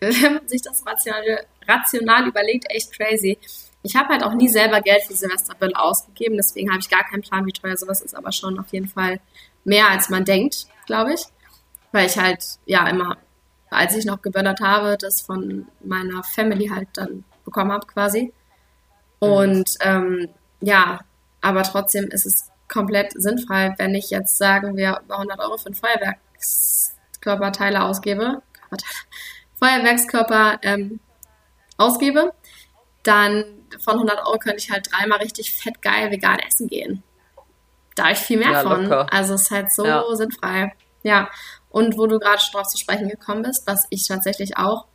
wenn 0.00 0.34
man 0.34 0.48
sich 0.48 0.62
das 0.62 0.84
rational, 0.84 1.46
rational 1.66 2.26
überlegt, 2.26 2.66
echt 2.68 2.92
crazy. 2.92 3.38
Ich 3.82 3.96
habe 3.96 4.08
halt 4.08 4.24
auch 4.24 4.34
nie 4.34 4.48
selber 4.48 4.80
Geld 4.80 5.04
für 5.04 5.14
Silvesterböll 5.14 5.74
ausgegeben, 5.74 6.36
deswegen 6.36 6.70
habe 6.70 6.80
ich 6.80 6.90
gar 6.90 7.04
keinen 7.04 7.22
Plan, 7.22 7.46
wie 7.46 7.52
teuer 7.52 7.76
sowas 7.76 8.02
ist, 8.02 8.14
aber 8.14 8.32
schon 8.32 8.58
auf 8.58 8.72
jeden 8.72 8.88
Fall 8.88 9.20
mehr, 9.64 9.88
als 9.88 10.08
man 10.08 10.24
denkt, 10.24 10.66
glaube 10.86 11.14
ich. 11.14 11.22
Weil 11.92 12.06
ich 12.06 12.18
halt, 12.18 12.44
ja, 12.66 12.86
immer, 12.88 13.16
als 13.70 13.96
ich 13.96 14.04
noch 14.04 14.20
geböllert 14.20 14.60
habe, 14.60 14.96
das 14.98 15.20
von 15.20 15.68
meiner 15.82 16.22
Family 16.22 16.68
halt 16.68 16.88
dann 16.94 17.24
bekommen 17.44 17.72
habe 17.72 17.86
quasi. 17.86 18.32
Und 19.20 19.70
ähm, 19.80 20.28
ja, 20.60 21.00
aber 21.40 21.62
trotzdem 21.62 22.08
ist 22.08 22.26
es 22.26 22.50
komplett 22.68 23.12
sinnfrei, 23.14 23.74
wenn 23.78 23.94
ich 23.94 24.10
jetzt 24.10 24.36
sagen 24.38 24.76
wir 24.76 25.00
über 25.04 25.14
100 25.16 25.38
Euro 25.40 25.56
für 25.56 25.70
ein 25.70 25.74
Feuerwerkskörperteile 25.74 27.82
ausgebe, 27.82 28.42
Feuerwerkskörper 29.58 30.58
ähm, 30.62 31.00
ausgebe, 31.76 32.32
dann 33.02 33.44
von 33.80 33.94
100 33.94 34.26
Euro 34.26 34.38
könnte 34.38 34.58
ich 34.58 34.70
halt 34.70 34.90
dreimal 34.90 35.18
richtig 35.18 35.52
fett 35.52 35.80
geil 35.82 36.10
vegan 36.10 36.38
essen 36.38 36.68
gehen. 36.68 37.02
Da 37.94 38.04
habe 38.04 38.12
ich 38.12 38.18
viel 38.18 38.38
mehr 38.38 38.52
ja, 38.52 38.62
von. 38.62 38.84
Locker. 38.84 39.12
Also 39.12 39.34
es 39.34 39.42
ist 39.42 39.50
halt 39.50 39.72
so 39.72 39.84
ja. 39.84 40.04
sinnfrei. 40.14 40.72
Ja. 41.02 41.28
Und 41.68 41.98
wo 41.98 42.06
du 42.06 42.18
gerade 42.18 42.40
schon 42.40 42.52
drauf 42.52 42.68
zu 42.68 42.78
sprechen 42.78 43.08
gekommen 43.08 43.42
bist, 43.42 43.66
was 43.66 43.86
ich 43.90 44.06
tatsächlich 44.06 44.56
auch, 44.56 44.86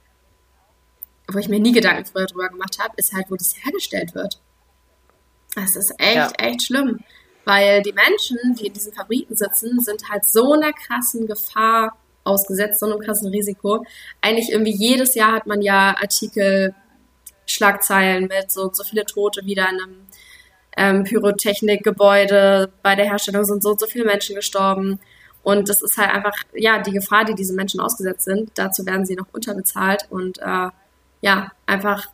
wo 1.31 1.37
ich 1.37 1.49
mir 1.49 1.59
nie 1.59 1.71
Gedanken 1.71 2.05
früher 2.05 2.25
drüber 2.25 2.49
gemacht 2.49 2.77
habe, 2.79 2.93
ist 2.97 3.13
halt, 3.13 3.29
wo 3.29 3.35
das 3.35 3.53
hergestellt 3.63 4.15
wird. 4.15 4.41
Das 5.55 5.75
ist 5.75 5.93
echt, 5.99 6.15
ja. 6.15 6.31
echt 6.37 6.63
schlimm. 6.63 6.99
Weil 7.45 7.81
die 7.81 7.93
Menschen, 7.93 8.37
die 8.57 8.67
in 8.67 8.73
diesen 8.73 8.93
Fabriken 8.93 9.35
sitzen, 9.35 9.79
sind 9.81 10.09
halt 10.09 10.25
so 10.25 10.53
einer 10.53 10.71
krassen 10.71 11.27
Gefahr 11.27 11.97
ausgesetzt, 12.23 12.79
so 12.79 12.85
einem 12.85 12.99
krassen 12.99 13.29
Risiko. 13.29 13.85
Eigentlich 14.21 14.49
irgendwie 14.51 14.75
jedes 14.75 15.13
Jahr 15.15 15.33
hat 15.33 15.45
man 15.45 15.61
ja 15.61 15.95
Artikel 15.97 16.73
Schlagzeilen 17.53 18.27
mit 18.27 18.51
so, 18.51 18.71
so 18.73 18.83
viele 18.83 19.05
Tote 19.05 19.45
wieder 19.45 19.69
in 19.69 19.81
einem 19.81 20.07
ähm, 20.77 21.03
Pyrotechnikgebäude. 21.03 22.71
Bei 22.81 22.95
der 22.95 23.05
Herstellung 23.05 23.45
sind 23.45 23.63
so 23.63 23.75
so 23.77 23.85
viele 23.85 24.05
Menschen 24.05 24.35
gestorben. 24.35 24.99
Und 25.43 25.67
das 25.67 25.81
ist 25.81 25.97
halt 25.97 26.11
einfach, 26.11 26.33
ja, 26.53 26.79
die 26.79 26.91
Gefahr, 26.91 27.25
die 27.25 27.35
diese 27.35 27.53
Menschen 27.53 27.81
ausgesetzt 27.81 28.25
sind. 28.25 28.51
Dazu 28.55 28.85
werden 28.85 29.05
sie 29.05 29.15
noch 29.15 29.27
unterbezahlt 29.33 30.07
und 30.09 30.39
äh, 30.39 30.69
ja, 31.21 31.51
einfach 31.65 32.07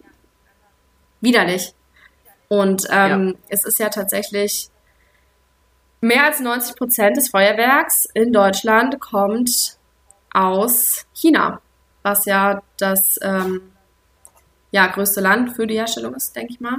widerlich. 1.22 1.74
Und 2.48 2.86
ähm, 2.90 3.28
ja. 3.28 3.34
es 3.50 3.64
ist 3.66 3.80
ja 3.80 3.90
tatsächlich 3.90 4.70
mehr 6.02 6.26
als 6.26 6.40
90 6.40 6.76
Prozent 6.76 7.18
des 7.18 7.30
Feuerwerks 7.30 8.08
in 8.14 8.34
Deutschland 8.34 9.00
kommt 9.00 9.78
aus 10.34 11.06
China, 11.14 11.62
was 12.02 12.26
ja 12.26 12.62
das 12.78 13.20
ähm, 13.22 13.72
ja, 14.72 14.88
größte 14.88 15.22
Land 15.22 15.56
für 15.56 15.68
die 15.68 15.76
Herstellung 15.76 16.14
ist, 16.16 16.36
denke 16.36 16.54
ich 16.54 16.60
mal. 16.60 16.78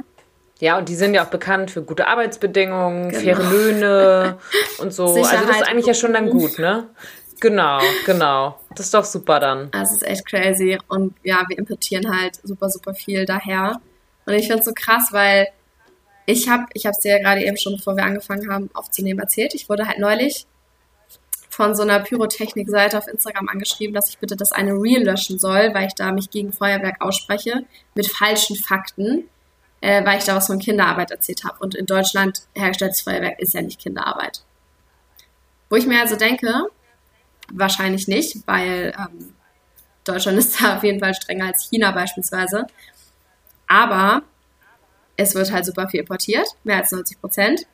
Ja, 0.60 0.76
und 0.78 0.88
die 0.88 0.94
sind 0.94 1.14
ja 1.14 1.24
auch 1.24 1.30
bekannt 1.30 1.70
für 1.70 1.82
gute 1.82 2.06
Arbeitsbedingungen, 2.06 3.08
genau. 3.08 3.22
faire 3.22 3.50
Löhne 3.50 4.38
und 4.78 4.92
so. 4.92 5.08
Sicherheit 5.08 5.38
also 5.38 5.48
das 5.48 5.56
ist 5.62 5.68
eigentlich 5.68 5.86
ja 5.86 5.94
schon 5.94 6.12
dann 6.12 6.28
gut, 6.28 6.58
ne? 6.58 6.88
Genau, 7.40 7.80
genau. 8.04 8.60
Das 8.76 8.86
ist 8.86 8.94
doch 8.94 9.04
super 9.04 9.40
dann. 9.40 9.70
Das 9.70 9.92
ist 9.92 10.02
echt 10.02 10.26
crazy. 10.26 10.78
Und 10.88 11.14
ja, 11.22 11.42
wir 11.48 11.56
importieren 11.56 12.14
halt 12.14 12.38
super, 12.44 12.68
super 12.68 12.92
viel 12.92 13.24
daher. 13.24 13.80
Und 14.26 14.34
ich 14.34 14.46
finde 14.46 14.60
es 14.60 14.66
so 14.66 14.72
krass, 14.74 15.08
weil 15.12 15.48
ich 16.26 16.50
habe, 16.50 16.64
ich 16.74 16.84
habe 16.84 16.92
es 16.92 16.98
dir 16.98 17.12
ja 17.12 17.18
gerade 17.18 17.42
eben 17.42 17.56
schon, 17.56 17.76
bevor 17.76 17.96
wir 17.96 18.04
angefangen 18.04 18.52
haben 18.52 18.68
aufzunehmen, 18.74 19.20
erzählt. 19.20 19.54
Ich 19.54 19.70
wurde 19.70 19.88
halt 19.88 19.98
neulich 19.98 20.46
von 21.50 21.74
so 21.74 21.82
einer 21.82 21.98
Pyrotechnik-Seite 22.00 22.96
auf 22.96 23.08
Instagram 23.08 23.48
angeschrieben, 23.48 23.92
dass 23.94 24.08
ich 24.08 24.18
bitte 24.18 24.36
das 24.36 24.52
eine 24.52 24.72
Reel 24.72 25.04
löschen 25.04 25.38
soll, 25.38 25.74
weil 25.74 25.88
ich 25.88 25.94
da 25.94 26.12
mich 26.12 26.30
gegen 26.30 26.52
Feuerwerk 26.52 27.02
ausspreche 27.02 27.64
mit 27.94 28.06
falschen 28.10 28.56
Fakten, 28.56 29.28
äh, 29.80 30.04
weil 30.06 30.18
ich 30.18 30.24
da 30.24 30.36
was 30.36 30.46
von 30.46 30.60
Kinderarbeit 30.60 31.10
erzählt 31.10 31.44
habe. 31.44 31.58
Und 31.58 31.74
in 31.74 31.86
Deutschland 31.86 32.42
hergestelltes 32.54 33.00
Feuerwerk 33.02 33.40
ist 33.40 33.52
ja 33.52 33.62
nicht 33.62 33.80
Kinderarbeit. 33.80 34.42
Wo 35.68 35.76
ich 35.76 35.86
mir 35.86 36.00
also 36.00 36.16
denke, 36.16 36.68
wahrscheinlich 37.52 38.06
nicht, 38.06 38.46
weil 38.46 38.94
ähm, 38.96 39.34
Deutschland 40.04 40.38
ist 40.38 40.60
da 40.62 40.76
auf 40.76 40.84
jeden 40.84 41.00
Fall 41.00 41.14
strenger 41.14 41.46
als 41.46 41.68
China 41.68 41.90
beispielsweise. 41.90 42.66
Aber 43.66 44.22
es 45.16 45.34
wird 45.34 45.52
halt 45.52 45.66
super 45.66 45.88
viel 45.88 46.00
importiert, 46.00 46.46
mehr 46.62 46.76
als 46.78 46.92
90 46.92 47.20
Prozent. 47.20 47.66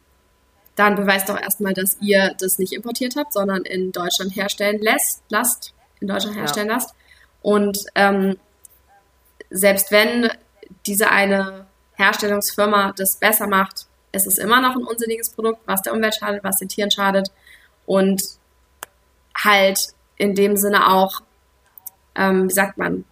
Dann 0.76 0.94
beweist 0.94 1.28
doch 1.28 1.40
erstmal, 1.40 1.72
dass 1.74 1.96
ihr 2.00 2.34
das 2.38 2.58
nicht 2.58 2.72
importiert 2.72 3.16
habt, 3.16 3.32
sondern 3.32 3.64
in 3.64 3.92
Deutschland 3.92 4.36
herstellen 4.36 4.80
lässt, 4.80 5.22
lasst, 5.30 5.74
in 6.00 6.08
Deutschland 6.08 6.36
herstellen 6.36 6.68
ja. 6.68 6.74
lasst. 6.74 6.94
Und 7.42 7.78
ähm, 7.94 8.36
selbst 9.50 9.90
wenn 9.90 10.30
diese 10.86 11.10
eine 11.10 11.66
Herstellungsfirma 11.94 12.92
das 12.96 13.16
besser 13.16 13.46
macht, 13.46 13.86
ist 14.12 14.26
es 14.26 14.38
immer 14.38 14.60
noch 14.60 14.76
ein 14.76 14.84
unsinniges 14.84 15.30
Produkt, 15.30 15.60
was 15.66 15.82
der 15.82 15.94
Umwelt 15.94 16.14
schadet, 16.14 16.44
was 16.44 16.58
den 16.58 16.68
Tieren 16.68 16.90
schadet 16.90 17.30
und 17.86 18.22
halt 19.36 19.88
in 20.16 20.34
dem 20.34 20.56
Sinne 20.56 20.92
auch, 20.92 21.20
ähm, 22.14 22.48
wie 22.48 22.54
sagt 22.54 22.78
man, 22.78 23.04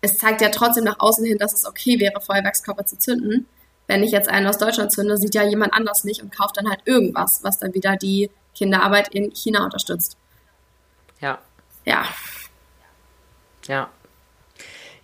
es 0.00 0.18
zeigt 0.18 0.40
ja 0.40 0.50
trotzdem 0.50 0.84
nach 0.84 1.00
außen 1.00 1.24
hin, 1.24 1.38
dass 1.38 1.54
es 1.54 1.66
okay 1.66 1.98
wäre, 1.98 2.20
Feuerwerkskörper 2.20 2.84
zu 2.84 2.98
zünden. 2.98 3.46
Wenn 3.86 4.02
ich 4.02 4.12
jetzt 4.12 4.28
einen 4.28 4.46
aus 4.46 4.58
Deutschland 4.58 4.92
zünde, 4.92 5.16
sieht 5.16 5.34
ja 5.34 5.42
jemand 5.42 5.74
anders 5.74 6.04
nicht 6.04 6.22
und 6.22 6.34
kauft 6.34 6.56
dann 6.56 6.68
halt 6.68 6.80
irgendwas, 6.84 7.44
was 7.44 7.58
dann 7.58 7.74
wieder 7.74 7.96
die 7.96 8.30
Kinderarbeit 8.54 9.08
in 9.14 9.30
China 9.32 9.64
unterstützt. 9.64 10.16
Ja. 11.20 11.38
Ja. 11.84 12.04
Ja, 13.66 13.90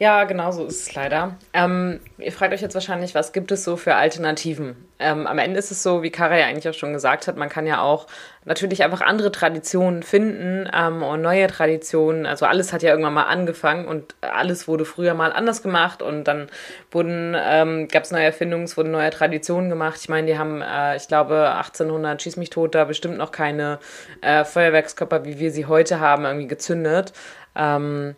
ja, 0.01 0.25
genau 0.25 0.51
so 0.51 0.65
ist 0.65 0.89
es 0.89 0.95
leider. 0.95 1.37
Ähm, 1.53 2.01
ihr 2.17 2.33
fragt 2.33 2.55
euch 2.55 2.63
jetzt 2.63 2.73
wahrscheinlich, 2.73 3.15
was 3.15 3.35
gibt 3.35 3.53
es 3.53 3.65
so 3.65 3.77
für 3.77 3.97
Alternativen? 3.97 4.89
Ähm, 4.99 5.27
am 5.27 5.39
Ende 5.39 5.59
ist 5.59 5.71
es 5.71 5.83
so, 5.83 6.03
wie 6.03 6.09
Kara 6.09 6.39
ja 6.39 6.47
eigentlich 6.47 6.67
auch 6.67 6.79
schon 6.79 6.95
gesagt 6.95 7.27
hat, 7.27 7.37
man 7.37 7.51
kann 7.51 7.67
ja 7.67 7.83
auch 7.83 8.07
natürlich 8.47 8.83
einfach 8.83 9.03
andere 9.03 9.31
Traditionen 9.31 10.03
finden 10.03 10.67
ähm, 10.75 11.03
und 11.03 11.21
neue 11.21 11.49
Traditionen. 11.49 12.25
Also 12.25 12.47
alles 12.47 12.73
hat 12.73 12.83
ja 12.83 12.89
irgendwann 12.89 13.13
mal 13.13 13.25
angefangen 13.25 13.87
und 13.87 14.15
alles 14.23 14.67
wurde 14.67 14.87
früher 14.87 15.13
mal 15.13 15.35
anders 15.35 15.63
gemacht 15.63 16.01
und 16.01 16.25
dann 16.25 16.49
wurden 16.91 17.37
ähm, 17.39 17.87
gab 17.89 18.05
es 18.05 18.11
neue 18.11 18.25
Erfindungen, 18.25 18.65
es 18.65 18.79
wurden 18.79 18.93
neue 18.93 19.11
Traditionen 19.11 19.69
gemacht. 19.69 19.99
Ich 20.01 20.09
meine, 20.09 20.27
die 20.27 20.39
haben, 20.39 20.63
äh, 20.63 20.97
ich 20.97 21.09
glaube, 21.09 21.51
1800 21.51 22.23
schieß 22.23 22.39
mich 22.39 22.49
tot 22.49 22.75
da 22.75 22.87
bestimmt 22.87 23.19
noch 23.19 23.33
keine 23.33 23.79
äh, 24.23 24.47
Feuerwerkskörper, 24.47 25.27
wie 25.27 25.39
wir 25.39 25.51
sie 25.51 25.67
heute 25.67 26.01
haben, 26.01 26.25
irgendwie 26.25 26.49
gezündet. 26.49 27.13
Ähm, 27.55 28.15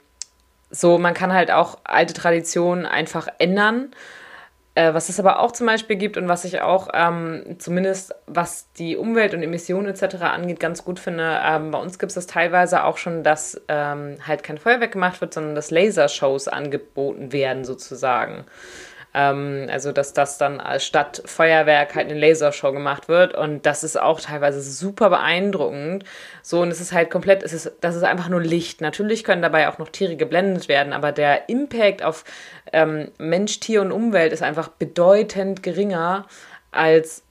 so, 0.72 0.98
man 0.98 1.14
kann 1.14 1.32
halt 1.32 1.52
auch 1.52 1.78
alte 1.85 2.14
Traditionen 2.14 2.87
einfach 2.87 3.28
ändern. 3.38 3.94
Äh, 4.74 4.94
was 4.94 5.11
es 5.11 5.20
aber 5.20 5.40
auch 5.40 5.52
zum 5.52 5.66
Beispiel 5.66 5.96
gibt 5.96 6.16
und 6.16 6.28
was 6.28 6.46
ich 6.46 6.62
auch 6.62 6.88
ähm, 6.94 7.56
zumindest 7.58 8.14
was 8.26 8.72
die 8.72 8.96
Umwelt 8.96 9.35
und 9.35 9.42
Emissionen 9.42 9.87
etc. 9.87 10.22
angeht, 10.22 10.61
ganz 10.61 10.82
gut 10.82 10.98
finde, 10.98 11.38
ähm, 11.44 11.72
bei 11.72 11.78
uns 11.78 11.98
gibt 11.98 12.08
es 12.08 12.14
das 12.14 12.26
teilweise 12.26 12.85
auch 12.85 12.96
schon, 12.96 13.22
dass 13.22 13.61
ähm, 13.68 14.16
halt 14.26 14.42
kein 14.42 14.56
Feuerwerk 14.56 14.92
gemacht 14.92 15.20
wird, 15.20 15.35
sondern 15.35 15.54
dass 15.54 15.70
Lasershows 15.70 16.48
angeboten 16.48 17.32
werden 17.32 17.66
sozusagen. 17.66 18.46
Ähm, 19.14 19.68
also, 19.70 19.92
dass 19.92 20.12
das 20.12 20.38
dann 20.38 20.62
statt 20.79 21.22
Feuerwerk 21.25 21.94
halt 21.94 22.11
eine 22.11 22.18
Lasershow 22.18 22.72
gemacht 22.72 23.09
wird. 23.09 23.35
Und 23.35 23.66
das 23.66 23.85
ist 23.85 24.01
auch 24.01 24.20
teilweise 24.20 24.62
super 24.62 25.11
beeindruckend. 25.11 26.05
So, 26.42 26.61
und 26.61 26.70
es 26.70 26.81
ist 26.81 26.92
halt 26.92 27.11
komplett, 27.11 27.42
es 27.42 27.53
ist, 27.53 27.72
das 27.81 27.96
ist 27.96 28.05
einfach 28.05 28.29
nur 28.29 28.40
Licht. 28.40 28.81
Natürlich 28.81 29.25
können 29.25 29.42
dabei 29.42 29.68
auch 29.68 29.79
noch 29.79 29.88
Tiere 29.88 30.16
geblendet 30.16 30.68
werden, 30.68 30.92
aber 30.92 31.12
der 31.12 31.48
Impact 31.48 32.03
auf 32.03 32.25
ähm, 32.72 33.11
Mensch, 33.18 33.61
Tier 33.61 33.83
und 33.83 33.92
Umwelt 33.92 34.33
ist 34.33 34.42
einfach 34.42 34.68
bedeutend 34.68 35.62
geringer 35.62 36.27
als 36.70 37.22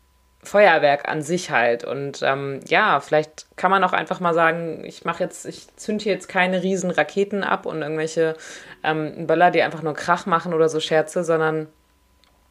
Feuerwerk 0.43 1.08
an 1.08 1.21
sich 1.21 1.51
halt. 1.51 1.84
Und 1.84 2.21
ähm, 2.23 2.62
ja, 2.67 2.99
vielleicht 2.99 3.45
kann 3.58 3.71
man 3.71 3.84
auch 3.84 3.93
einfach 3.93 4.19
mal 4.19 4.34
sagen, 4.34 4.84
ich 4.86 5.06
mache 5.06 5.23
jetzt, 5.23 5.45
ich 5.45 5.67
zünde 5.75 6.04
hier 6.04 6.13
jetzt 6.13 6.27
keine 6.27 6.63
riesen 6.63 6.89
Raketen 6.89 7.43
ab 7.43 7.65
und 7.65 7.82
irgendwelche 7.82 8.36
ähm, 8.84 9.27
Böller, 9.27 9.51
die 9.51 9.62
einfach 9.62 9.84
nur 9.84 9.93
Krach 9.93 10.25
machen 10.25 10.54
oder 10.54 10.67
so 10.67 10.80
Scherze, 10.80 11.23
sondern 11.23 11.67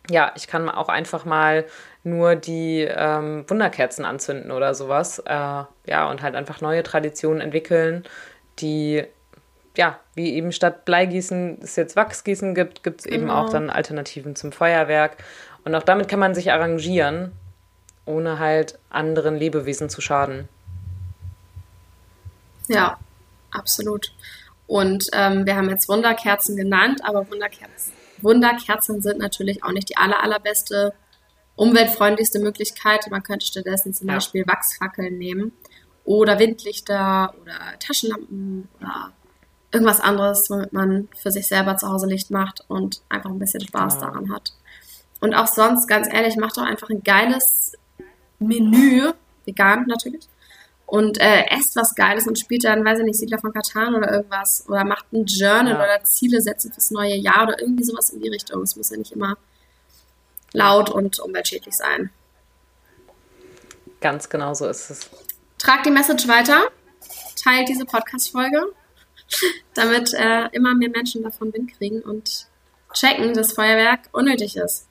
ja, 0.08 0.32
ich 0.36 0.46
kann 0.46 0.68
auch 0.68 0.88
einfach 0.88 1.24
mal 1.24 1.64
nur 2.04 2.36
die 2.36 2.88
ähm, 2.88 3.44
Wunderkerzen 3.48 4.04
anzünden 4.04 4.50
oder 4.50 4.74
sowas. 4.74 5.18
Äh, 5.20 5.64
ja, 5.86 6.08
und 6.08 6.22
halt 6.22 6.36
einfach 6.36 6.60
neue 6.60 6.82
Traditionen 6.82 7.40
entwickeln, 7.40 8.04
die 8.60 9.04
ja, 9.76 9.98
wie 10.14 10.34
eben 10.34 10.52
statt 10.52 10.84
Bleigießen 10.84 11.58
es 11.62 11.76
jetzt 11.76 11.96
Wachsgießen 11.96 12.54
gibt, 12.54 12.82
gibt 12.82 13.00
es 13.00 13.06
eben 13.06 13.26
genau. 13.26 13.44
auch 13.44 13.50
dann 13.50 13.70
Alternativen 13.70 14.34
zum 14.34 14.52
Feuerwerk. 14.52 15.16
Und 15.64 15.74
auch 15.74 15.82
damit 15.82 16.08
kann 16.08 16.18
man 16.18 16.34
sich 16.34 16.50
arrangieren 16.50 17.32
ohne 18.10 18.38
halt 18.38 18.78
anderen 18.90 19.36
Lebewesen 19.36 19.88
zu 19.88 20.00
schaden. 20.00 20.48
Ja, 22.68 22.98
absolut. 23.50 24.12
Und 24.66 25.06
ähm, 25.12 25.46
wir 25.46 25.56
haben 25.56 25.68
jetzt 25.70 25.88
Wunderkerzen 25.88 26.56
genannt, 26.56 27.00
aber 27.04 27.28
Wunderkerzen, 27.30 27.92
Wunderkerzen 28.22 29.02
sind 29.02 29.18
natürlich 29.18 29.64
auch 29.64 29.72
nicht 29.72 29.88
die 29.88 29.96
aller, 29.96 30.22
allerbeste, 30.22 30.92
umweltfreundlichste 31.56 32.38
Möglichkeit. 32.38 33.06
Man 33.10 33.22
könnte 33.22 33.46
stattdessen 33.46 33.92
zum 33.94 34.08
ja. 34.08 34.14
Beispiel 34.14 34.46
Wachsfackeln 34.46 35.18
nehmen 35.18 35.52
oder 36.04 36.38
Windlichter 36.38 37.34
oder 37.42 37.58
Taschenlampen 37.80 38.68
oder 38.78 39.12
irgendwas 39.72 40.00
anderes, 40.00 40.48
womit 40.50 40.72
man 40.72 41.08
für 41.20 41.30
sich 41.30 41.46
selber 41.46 41.76
zu 41.76 41.88
Hause 41.88 42.06
Licht 42.06 42.30
macht 42.30 42.64
und 42.68 43.02
einfach 43.08 43.30
ein 43.30 43.38
bisschen 43.38 43.60
Spaß 43.60 43.94
ja. 43.94 44.00
daran 44.00 44.32
hat. 44.32 44.52
Und 45.20 45.34
auch 45.34 45.46
sonst, 45.46 45.86
ganz 45.86 46.12
ehrlich, 46.12 46.36
macht 46.36 46.56
doch 46.56 46.62
einfach 46.62 46.88
ein 46.88 47.02
geiles 47.02 47.74
Menü, 48.40 49.12
vegan 49.44 49.84
natürlich, 49.86 50.28
und 50.90 51.20
äh, 51.20 51.44
esst 51.50 51.76
was 51.76 51.94
Geiles 51.94 52.26
und 52.26 52.36
spielt 52.36 52.64
dann, 52.64 52.84
weiß 52.84 52.98
ich 52.98 53.04
nicht, 53.04 53.18
Siedler 53.18 53.38
von 53.38 53.52
Katan 53.52 53.94
oder 53.94 54.10
irgendwas 54.10 54.64
oder 54.68 54.84
macht 54.84 55.12
ein 55.12 55.24
Journal 55.24 55.74
ja. 55.74 55.76
oder 55.76 56.02
Ziele 56.02 56.40
setzen 56.40 56.72
fürs 56.72 56.90
neue 56.90 57.14
Jahr 57.14 57.44
oder 57.44 57.60
irgendwie 57.60 57.84
sowas 57.84 58.10
in 58.10 58.20
die 58.20 58.28
Richtung. 58.28 58.60
Es 58.62 58.74
muss 58.74 58.90
ja 58.90 58.96
nicht 58.96 59.12
immer 59.12 59.36
laut 60.52 60.90
und 60.90 61.20
umweltschädlich 61.20 61.76
sein. 61.76 62.10
Ganz 64.00 64.28
genau 64.28 64.52
so 64.54 64.66
ist 64.66 64.90
es. 64.90 65.10
Tragt 65.58 65.86
die 65.86 65.90
Message 65.90 66.26
weiter, 66.26 66.68
teilt 67.42 67.68
diese 67.68 67.84
Podcast-Folge, 67.84 68.72
damit 69.74 70.12
äh, 70.14 70.48
immer 70.52 70.74
mehr 70.74 70.90
Menschen 70.90 71.22
davon 71.22 71.52
Wind 71.52 71.76
kriegen 71.76 72.00
und 72.02 72.48
checken, 72.94 73.32
dass 73.34 73.52
Feuerwerk 73.52 74.08
unnötig 74.10 74.56
ist. 74.56 74.88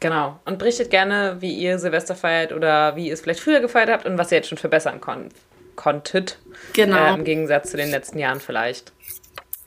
Genau. 0.00 0.40
Und 0.46 0.58
berichtet 0.58 0.90
gerne, 0.90 1.36
wie 1.40 1.54
ihr 1.54 1.78
Silvester 1.78 2.14
feiert 2.14 2.52
oder 2.52 2.96
wie 2.96 3.08
ihr 3.08 3.12
es 3.12 3.20
vielleicht 3.20 3.40
früher 3.40 3.60
gefeiert 3.60 3.90
habt 3.90 4.06
und 4.06 4.16
was 4.16 4.32
ihr 4.32 4.38
jetzt 4.38 4.48
schon 4.48 4.58
verbessern 4.58 5.00
kon 5.00 5.28
konntet. 5.76 6.38
Genau. 6.72 6.96
Äh, 6.96 7.14
Im 7.14 7.24
Gegensatz 7.24 7.70
zu 7.70 7.76
den 7.76 7.90
letzten 7.90 8.18
Jahren 8.18 8.40
vielleicht. 8.40 8.92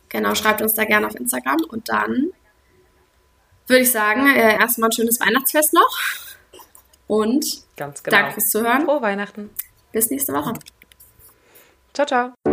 Genau, 0.09 0.35
schreibt 0.35 0.61
uns 0.61 0.75
da 0.75 0.85
gerne 0.85 1.07
auf 1.07 1.15
Instagram 1.15 1.57
und 1.69 1.89
dann 1.89 2.31
würde 3.67 3.81
ich 3.83 3.91
sagen, 3.91 4.27
äh, 4.35 4.59
erstmal 4.59 4.89
ein 4.89 4.91
schönes 4.91 5.19
Weihnachtsfest 5.19 5.73
noch. 5.73 5.99
Und 7.07 7.45
Ganz 7.77 8.03
genau. 8.03 8.17
danke 8.17 8.33
fürs 8.33 8.49
Zuhören. 8.49 8.85
Frohe 8.85 9.01
Weihnachten. 9.01 9.49
Bis 9.91 10.09
nächste 10.09 10.33
Woche. 10.33 10.53
Ciao, 11.93 12.05
ciao. 12.05 12.52